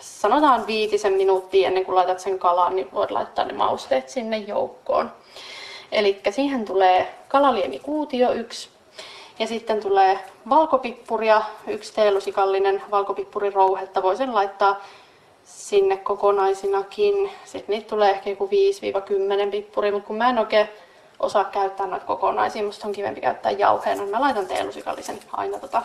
[0.00, 5.12] sanotaan viitisen minuuttia ennen kuin laitat sen kalaan, niin voit laittaa ne mausteet sinne joukkoon.
[5.92, 8.68] Eli siihen tulee kalaliemikuutio yksi,
[9.40, 10.18] ja sitten tulee
[10.48, 14.02] valkopippuria, yksi teelusikallinen valkopippurirouhetta.
[14.02, 14.80] Voi sen laittaa
[15.44, 17.30] sinne kokonaisinakin.
[17.44, 18.50] Sitten niitä tulee ehkä joku
[19.46, 20.68] 5-10 pippuri, mutta kun mä en oikein
[21.20, 25.82] osaa käyttää noita kokonaisia, musta on kivempi käyttää jauheena, niin mä laitan teelusikallisen aina tota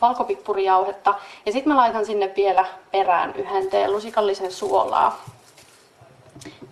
[0.00, 1.14] valkopippurijauhetta.
[1.46, 5.24] Ja sitten mä laitan sinne vielä perään yhden teelusikallisen suolaa,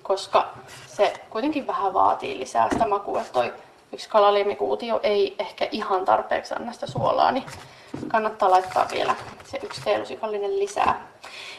[0.03, 0.49] koska
[0.87, 3.23] se kuitenkin vähän vaatii lisää sitä makua.
[3.33, 3.53] Toi
[3.93, 7.45] yksi kalaliemikuutio ei ehkä ihan tarpeeksi anna sitä suolaa, niin
[8.09, 9.15] kannattaa laittaa vielä
[9.45, 11.07] se yksi teelusikallinen lisää.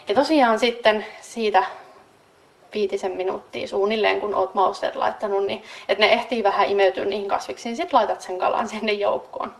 [0.07, 1.63] Ja tosiaan sitten siitä
[2.73, 7.75] viitisen minuuttia suunnilleen, kun oot mausteet laittanut, niin että ne ehtii vähän imeytyä niihin kasviksiin,
[7.75, 9.55] sitten laitat sen kalan sinne joukkoon.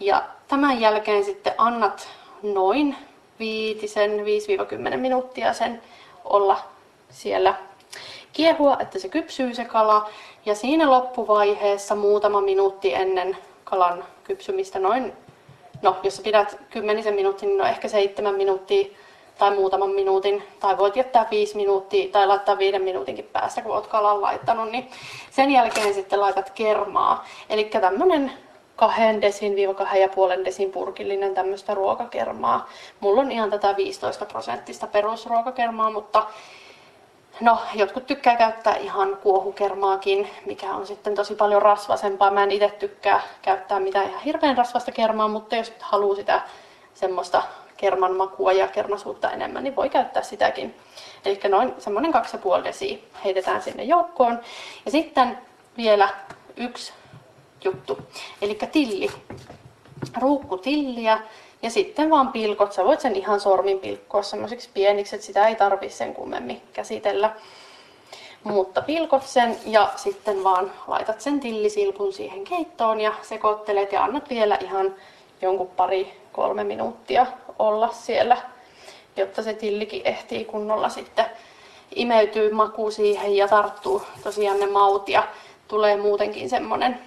[0.00, 2.08] Ja tämän jälkeen sitten annat
[2.42, 2.96] noin
[3.38, 4.10] viitisen,
[4.94, 5.82] 5-10 minuuttia sen
[6.24, 6.60] olla
[7.10, 7.54] siellä
[8.32, 10.10] kiehua, että se kypsyy se kala.
[10.44, 15.12] Ja siinä loppuvaiheessa muutama minuutti ennen kalan kypsymistä, noin,
[15.82, 18.88] no jos pidät kymmenisen minuuttia, niin no ehkä seitsemän minuuttia
[19.38, 23.86] tai muutaman minuutin, tai voit jättää viisi minuuttia tai laittaa viiden minuutinkin päästä, kun oot
[23.86, 24.90] kalan laittanut, niin
[25.30, 27.24] sen jälkeen sitten laitat kermaa.
[27.50, 28.32] Eli tämmönen
[28.76, 32.68] kahden desin viiva kahden ja puolen desin purkillinen tämmöistä ruokakermaa.
[33.00, 36.26] Mulla on ihan tätä 15 prosenttista perusruokakermaa, mutta
[37.40, 42.30] No, jotkut tykkää käyttää ihan kuohukermaakin, mikä on sitten tosi paljon rasvasempaa.
[42.30, 46.42] Mä en itse tykkää käyttää mitään ihan hirveän rasvasta kermaa, mutta jos haluaa sitä
[46.94, 47.42] semmoista
[47.76, 50.74] kerman makua ja kermasuutta enemmän, niin voi käyttää sitäkin.
[51.24, 54.40] Eli noin semmoinen 2,5 desi heitetään sinne joukkoon.
[54.84, 55.38] Ja sitten
[55.76, 56.08] vielä
[56.56, 56.92] yksi
[57.64, 57.98] juttu,
[58.42, 59.10] eli tilli.
[60.20, 61.18] Ruukkutilliä
[61.62, 65.56] ja sitten vaan pilkot, sä voit sen ihan sormin pilkkoa semmoisiksi pieniksi, että sitä ei
[65.56, 67.34] tarvitse sen kummemmin käsitellä.
[68.44, 74.30] Mutta pilkot sen ja sitten vaan laitat sen tillisilpun siihen keittoon ja sekoittelet ja annat
[74.30, 74.94] vielä ihan
[75.42, 77.26] jonkun pari kolme minuuttia
[77.58, 78.36] olla siellä,
[79.16, 81.26] jotta se tillikin ehtii kunnolla sitten
[81.94, 85.28] imeytyy maku siihen ja tarttuu tosiaan ne maut ja
[85.68, 86.98] tulee muutenkin semmonen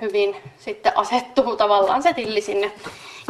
[0.00, 2.72] hyvin sitten asettuu tavallaan se tilli sinne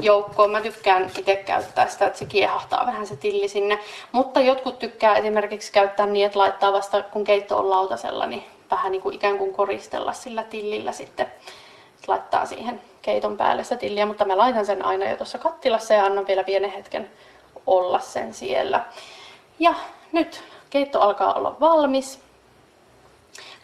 [0.01, 0.51] joukkoon.
[0.51, 3.79] Mä tykkään itse käyttää sitä, että se kiehahtaa vähän se tilli sinne.
[4.13, 8.93] Mutta jotkut tykkää esimerkiksi käyttää niin, että laittaa vasta kun keitto on lautasella, niin vähän
[8.93, 11.33] niin kuin ikään kuin koristella sillä tillillä sitten.
[12.07, 16.05] Laittaa siihen keiton päälle sitä tilliä, mutta mä laitan sen aina jo tuossa kattilassa ja
[16.05, 17.11] annan vielä pienen hetken
[17.67, 18.85] olla sen siellä.
[19.59, 19.75] Ja
[20.13, 22.28] nyt keitto alkaa olla valmis.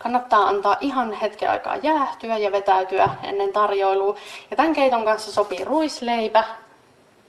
[0.04, 4.16] Kannattaa antaa ihan hetken aikaa jäähtyä ja vetäytyä ennen tarjoilua.
[4.50, 6.44] Ja tämän keiton kanssa sopii ruisleipä,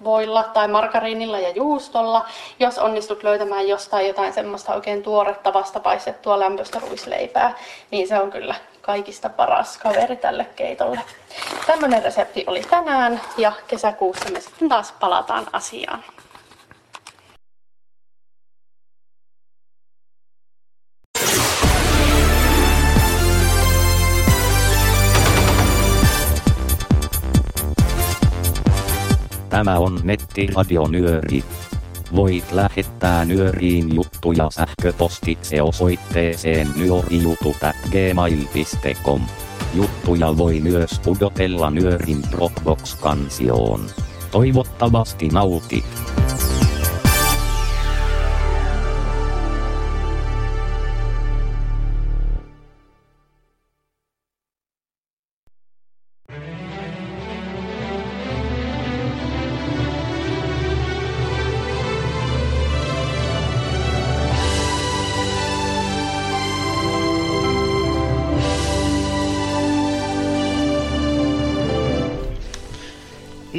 [0.04, 2.26] voilla tai margariinilla ja juustolla,
[2.60, 7.54] jos onnistut löytämään jostain jotain semmoista oikein tuoretta vastapaistettua lämpöistä ruisleipää,
[7.92, 11.02] niin se on kyllä kaikista paras kaveri tälle keitolle.
[11.68, 16.04] Tämmöinen resepti oli tänään ja kesäkuussa me sitten taas palataan asiaan.
[29.56, 31.44] Tämä on nettiradio Nyöri.
[32.16, 39.22] Voit lähettää Nyöriin juttuja sähköpostitse osoitteeseen nyörijutut.gmail.com.
[39.74, 43.86] Juttuja voi myös pudotella Nyörin Dropbox-kansioon.
[44.32, 45.86] Toivottavasti nautit.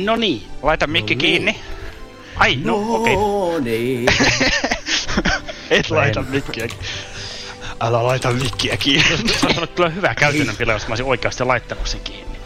[0.06, 0.46] No niin.
[0.62, 1.60] Laita mikki kiinni.
[2.36, 3.16] Ai, no, okei.
[3.16, 4.06] No niin.
[5.70, 6.86] Et No laita mikkiä kiinni.
[7.80, 9.16] Älä laita mikkiä kiinni.
[9.16, 12.36] Se olisi ollut kyllä hyvä käytännön pila, jos mä olisin oikeasti laittanut sen kiinni.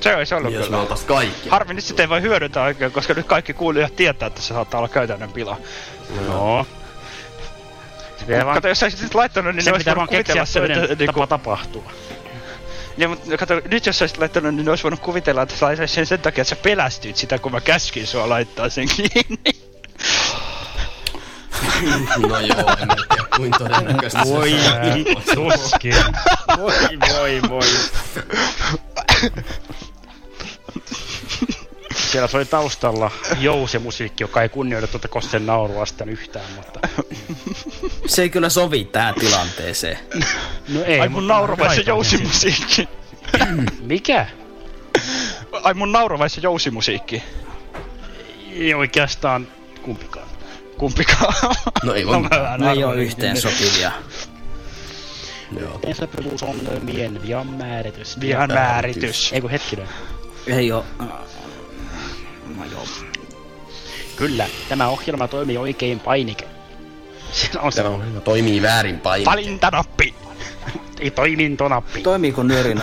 [0.00, 0.80] Se olisi ollut Jos kyllä.
[0.80, 1.48] oltais kaikki.
[1.48, 4.78] Harmi nyt sitä ei voi hyödyntää oikein, koska nyt kaikki kuulijat tietää, että se saattaa
[4.78, 5.56] olla käytännön pila.
[6.28, 6.66] No.
[8.26, 10.92] Se vaan, Kato, jos sä olisit laittanut, niin se ne olisi voinut keksiä kuvitella toinen
[10.92, 11.06] että...
[11.06, 11.92] tapa Niinku, tapahtua.
[12.96, 16.06] Ja, mutta kato, nyt jos olisit laittanut, niin olisi voinut kuvitella, että sä laitat sen
[16.06, 19.38] sen takia, että sä pelästyit sitä, kun mä käskin sua laittaa sen kiinni.
[22.28, 24.60] No joo, en tiedä kuin todennäköistä se Voi on.
[25.34, 25.94] tuskin.
[26.58, 26.72] Voi,
[27.14, 27.64] voi, voi.
[32.14, 33.10] Siellä soi taustalla
[33.40, 36.80] jousimusiikki, joka ei kunnioita tuota Kosten nauruasta yhtään, mutta...
[38.06, 39.98] Se ei kyllä sovi tähän tilanteeseen.
[40.68, 42.88] No ei, Ai mun nauru vai se jousimusiikki?
[43.80, 44.26] Mikä?
[45.62, 47.22] Ai mun nauru vai se jousimusiikki?
[48.52, 49.48] Ei oikeastaan
[49.82, 50.28] kumpikaan.
[50.78, 51.34] Kumpikaan.
[51.82, 52.16] No ei voi.
[52.58, 53.92] Ne ei ole yhteen sopivia.
[55.60, 55.80] Joo.
[55.92, 58.20] Sopivuus on mien vian määritys.
[58.20, 59.32] Vihan määritys.
[59.32, 59.88] Ei kun hetkinen.
[60.46, 60.84] Ei oo...
[62.56, 62.86] No joo.
[64.16, 66.44] Kyllä, tämä ohjelma toimii oikein painike.
[67.32, 68.20] Siinä on se Tämä on hyvä.
[68.20, 69.24] Toimii väärin paine.
[69.24, 70.14] Valintanappi.
[71.00, 72.00] ei toimintonappi.
[72.02, 72.82] Toimiiko Nyörin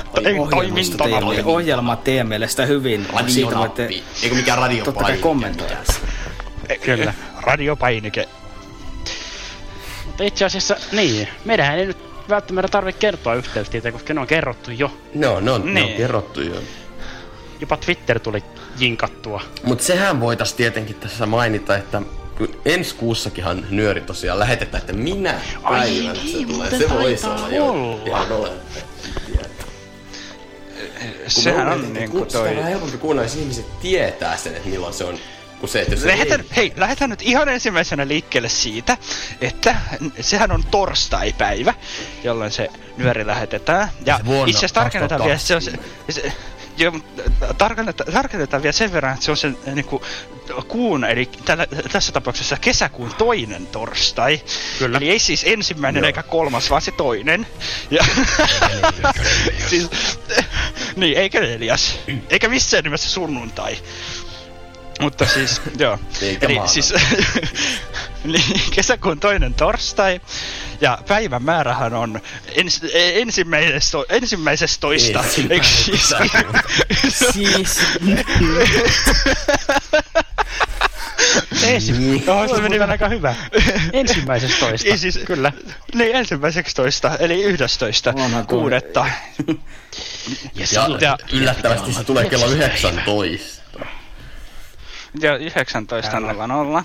[1.46, 3.08] ohjelma teidän mielestä hyvin?
[3.28, 4.04] Siitä voitte Radionappi.
[4.24, 4.86] Eikö mikään radiopaine?
[4.86, 5.78] totta kai kommentoida.
[6.86, 7.14] Kyllä.
[7.42, 8.28] Radiopainike.
[10.06, 11.98] Mutta itse asiassa, niin, meidän ei nyt
[12.30, 14.92] välttämättä tarvitse kertoa yhteystietoja, koska ne on kerrottu jo.
[15.16, 15.98] No, ne on, ne on Niin.
[15.98, 16.56] kerrottu jo.
[17.62, 18.44] Jopa Twitter tuli
[18.80, 19.42] jinkattua.
[19.64, 22.02] Mutta sehän voitais tietenkin tässä mainita, että
[22.66, 26.70] ensi kuussakinhan nyöri tosiaan lähetetään, että minä Ai päivänä se niin, tulee.
[26.70, 28.28] Se voisi olla jo ihan.
[31.28, 32.56] Sehän on Sitä on toi...
[32.56, 35.18] vähän helpompi kuunnella, jos ihmiset tietää sen, että milloin se on.
[35.66, 38.98] Se, että Lähetän, ei, hei, lähetän nyt ihan ensimmäisenä liikkeelle siitä,
[39.42, 39.76] että
[40.20, 41.74] sehän on torstai-päivä,
[42.24, 43.88] jolloin se nyöri lähetetään.
[44.06, 46.12] Ja Se itse asiassa tarkennetaan vielä, se on se, 2020.
[46.12, 50.04] se Joo, mutta tarkennetaan, tarkennetaan vielä sen verran, että se on se niin kuin,
[50.68, 54.42] kuun, eli tällä, tässä tapauksessa kesäkuun toinen torstai.
[54.80, 54.98] Kyllä.
[54.98, 57.48] Eli ei siis ensimmäinen eikä kolmas, vaan se toinen.
[57.92, 58.06] Ja,
[59.70, 59.90] siis,
[60.96, 62.00] niin, eikä neljäs.
[62.30, 63.78] Eikä missään nimessä sunnuntai.
[65.00, 66.00] Mutta siis, joo.
[66.22, 66.74] Eikä Eli maanantai.
[66.74, 66.94] siis,
[68.76, 70.22] kesäkuun toinen torstai.
[70.82, 72.22] Ja päivän määrähän on
[72.56, 75.20] ens, ensimmäisestä, ensimmäisestoista.
[75.20, 76.14] Ensimmäinen Eikö siis?
[77.32, 77.80] Siis...
[81.64, 82.26] Ensimmäinen.
[82.26, 83.36] Joo, se meni aika hyvä.
[83.94, 84.90] Ensimmäisestä toista.
[84.90, 85.54] Ei siis, Kyllä.
[85.94, 88.14] Niin, ensimmäiseksi toista, eli yhdestoista
[88.48, 89.06] kuudetta.
[90.56, 90.66] Ja,
[91.02, 93.02] Ja- yllättävästi se tulee kello 19.
[95.22, 96.84] Ja 19.00.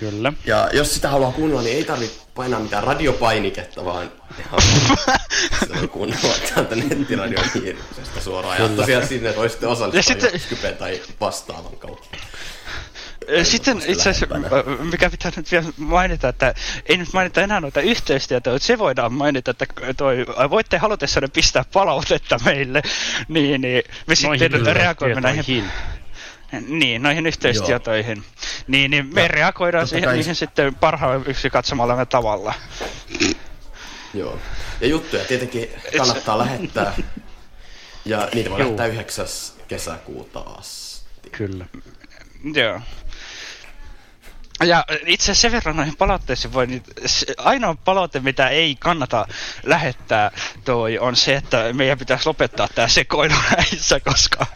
[0.00, 0.32] kyllä.
[0.46, 4.62] Ja jos sitä haluaa kuunnella, niin ei tarvitse painaa mitään radiopainiketta, vaan ihan
[5.68, 8.62] se voi kuunnella täältä nettiradion hiirisestä suoraan.
[8.62, 12.16] Ja tosiaan sinne voisitte Ja osallistua sitten- jo Skype tai vastaavan kautta.
[13.42, 14.26] Sitten itse asiassa,
[14.90, 16.54] mikä pitää nyt vielä mainita, että
[16.86, 21.64] ei nyt mainita enää noita yhteystietoja, mutta se voidaan mainita, että toi, voitte halutessanne pistää
[21.72, 22.82] palautetta meille,
[23.28, 25.70] niin, niin me sitten reagoimme näihin.
[26.68, 28.24] Niin, noihin yhteystietoihin.
[28.68, 32.54] Niin, niin me Ja reagoidaan siihen, kai- niihin sitten parhaaksi katsomallamme tavalla.
[34.14, 34.38] Joo.
[34.80, 36.94] Ja juttuja tietenkin kannattaa lähettää.
[38.04, 38.66] Ja niitä voi Juu.
[38.66, 39.26] lähettää 9.
[39.68, 41.30] kesäkuuta asti.
[41.30, 41.66] Kyllä.
[42.54, 42.80] Joo.
[44.64, 46.82] Ja itse sen verran noihin palautteisiin voi, niin
[47.38, 49.26] ainoa palaute, mitä ei kannata
[49.62, 50.30] lähettää
[50.64, 54.46] toi, on se, että meidän pitäisi lopettaa tämä sekoilu näissä, koska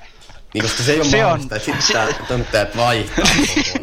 [0.54, 3.24] Niin koska se ei ole Se on- mahdollista, että sitten toimittajat vaihtaa.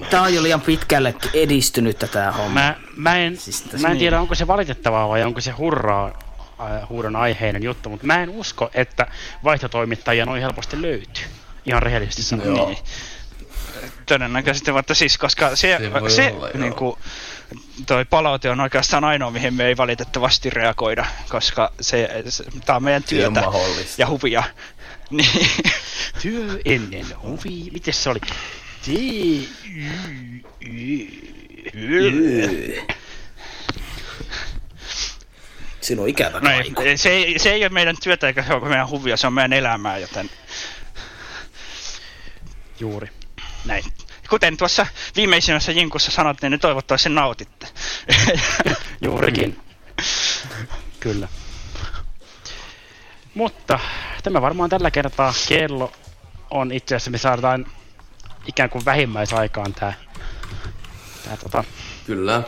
[0.09, 2.59] Tää on jo liian pitkälle edistynyt tää homma.
[2.59, 3.97] Mä, mä, en, Siis mä en niin.
[3.99, 8.30] tiedä, onko se valitettavaa vai onko se hurraa äh, huudon aiheinen juttu, mutta mä en
[8.30, 9.07] usko, että
[9.43, 11.24] vaihtotoimittajia noin helposti löytyy.
[11.65, 12.53] Ihan rehellisesti sanoen.
[12.53, 12.78] Niin,
[14.05, 15.78] todennäköisesti, mutta siis koska se,
[16.09, 16.95] Se se olla, niin kuin,
[17.88, 22.84] toi palaute on oikeastaan ainoa, mihin me ei valitettavasti reagoida, koska se, se tää on
[22.84, 23.43] meidän työtä
[23.97, 24.43] ja huvia.
[25.12, 25.47] Niin.
[26.22, 27.70] Työ ennen huvi.
[27.72, 28.20] Miten se oli?
[28.20, 28.88] T.
[35.82, 38.70] Siinä on ikävä No ei, se, ei, se ei ole meidän työtä eikä se ole
[38.70, 40.30] meidän huvia, se on meidän elämää, joten
[42.80, 43.09] Juuri.
[43.66, 43.84] näin.
[44.30, 47.68] Kuten tuossa viimeisimmässä jinkussa sanottiin, niin toivottavasti nautitte.
[49.01, 49.59] Juurikin.
[50.99, 51.28] Kyllä.
[53.34, 53.80] Mutta
[54.24, 55.91] tämä varmaan tällä kertaa kello
[56.49, 57.65] on itse asiassa, me saadaan
[58.47, 59.93] ikään kuin vähimmäisaikaan tää,
[61.26, 61.63] tää tota,
[62.05, 62.43] Kyllä.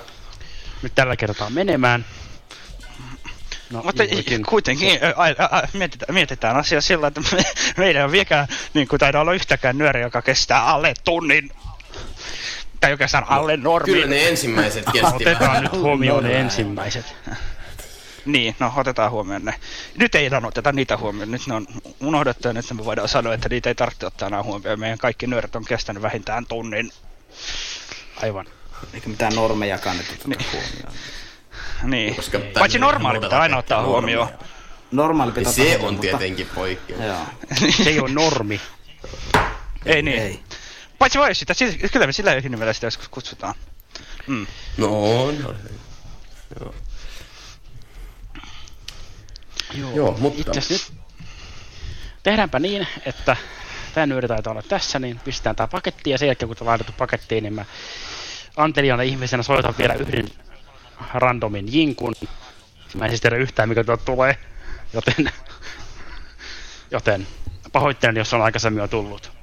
[0.82, 2.06] nyt tällä kertaa menemään.
[3.70, 4.44] No, Mutta juurikin.
[4.44, 7.44] kuitenkin ä, ä, ä, mietitään, mietitään asiaa sillä, että me,
[7.78, 11.52] meillä ei ole vieläkään niin kuin taida olla yhtäkään nyöri, joka kestää alle tunnin.
[12.80, 13.94] Tai oikeastaan alle normin.
[13.94, 17.16] Kyllä ne ensimmäiset kesti Otetaan nyt huomioon ne ensimmäiset.
[18.26, 19.54] Niin, no otetaan huomioon ne.
[19.98, 21.32] Nyt ei enää oteta niitä huomioon.
[21.32, 21.68] Nyt ne on
[22.00, 24.80] unohdettu ja nyt me voidaan sanoa, että niitä ei tarvitse ottaa enää huomioon.
[24.80, 26.92] Meidän kaikki nyörit on kestänyt vähintään tunnin.
[28.22, 28.46] Aivan.
[28.94, 30.46] Eikä mitään normejakaan nyt oteta Niin.
[30.54, 30.94] huomioon.
[31.84, 32.16] Niin.
[32.16, 34.28] Koska Paitsi normaali pitää aina ottaa huomioon.
[34.28, 34.48] normeja.
[34.92, 37.02] Normaali pitää Se on mutta- tietenkin poikkeus.
[37.02, 37.18] Joo.
[37.84, 38.62] Se ei ole normi.
[39.86, 40.22] Ei niin.
[40.22, 40.40] Ei.
[41.00, 43.56] Paitsi voi sitä, siis- kyllä me sillä nimellä sitä joskus kutsutaan.
[44.28, 44.48] Mm.
[44.78, 44.88] No,
[45.44, 45.54] no.
[46.60, 46.76] Joo.
[49.96, 50.94] Joo, mutta Itse
[52.24, 53.38] tehdäänpä niin, että
[53.94, 56.94] tämä nyöri taitaa olla tässä, niin pistetään tämä paketti ja sen jälkeen kun tämä laitettu
[56.98, 57.66] pakettiin, niin mä
[58.58, 60.30] antelijana ihmisenä soitan vielä yhden
[61.14, 62.16] randomin jinkun.
[62.96, 64.38] Mä en siis tiedä yhtään mikä tuolta tulee,
[64.94, 65.32] joten,
[66.92, 67.28] joten
[67.72, 69.43] pahoittelen, jos on aikaisemmin jo tullut.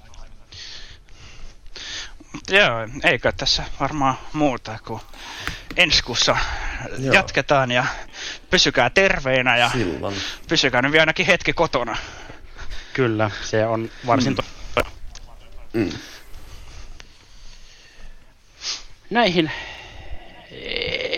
[2.51, 5.01] Joo, eikö tässä varmaan muuta kuin
[5.77, 6.37] ensi kuussa
[6.99, 7.15] Joo.
[7.15, 7.85] jatketaan ja
[8.51, 10.17] pysykää terveinä ja silloin.
[10.49, 11.97] pysykää nyt vielä ainakin hetki kotona.
[12.93, 14.37] Kyllä, se on varsin
[14.75, 14.83] mm.
[15.73, 15.91] Mm.
[19.11, 19.51] Näihin,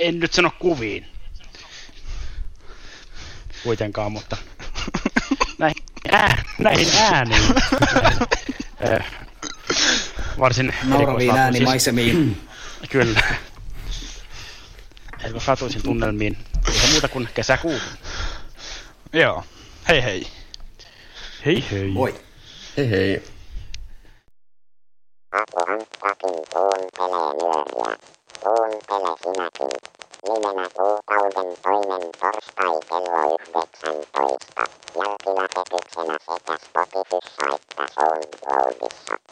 [0.00, 1.08] en nyt sano kuviin,
[3.62, 4.36] kuitenkaan, mutta
[5.58, 5.82] näihin,
[6.12, 7.42] ää, näihin ääniin.
[10.39, 12.49] Varsin Nauraviin äänimaisemiin.
[12.91, 13.20] Kyllä.
[15.24, 16.39] Erikoislaatuisiin tunnelmiin.
[16.68, 17.80] Ei se muuta kuin kesäkuu.
[19.12, 19.45] Joo,
[19.89, 20.26] hei hei.
[21.47, 21.89] Hei hei.
[21.89, 22.14] Moi.
[22.76, 23.22] Hei hei.
[26.20, 27.97] Kuuntelee nyöriä.
[28.43, 29.70] Kuuntele sinäkin.
[30.28, 34.62] Nimenä kuukauden toinen torstai kello 19.
[34.97, 39.32] Jälkilähetyksenä sekä Spotifyssa että SoundCloudissa.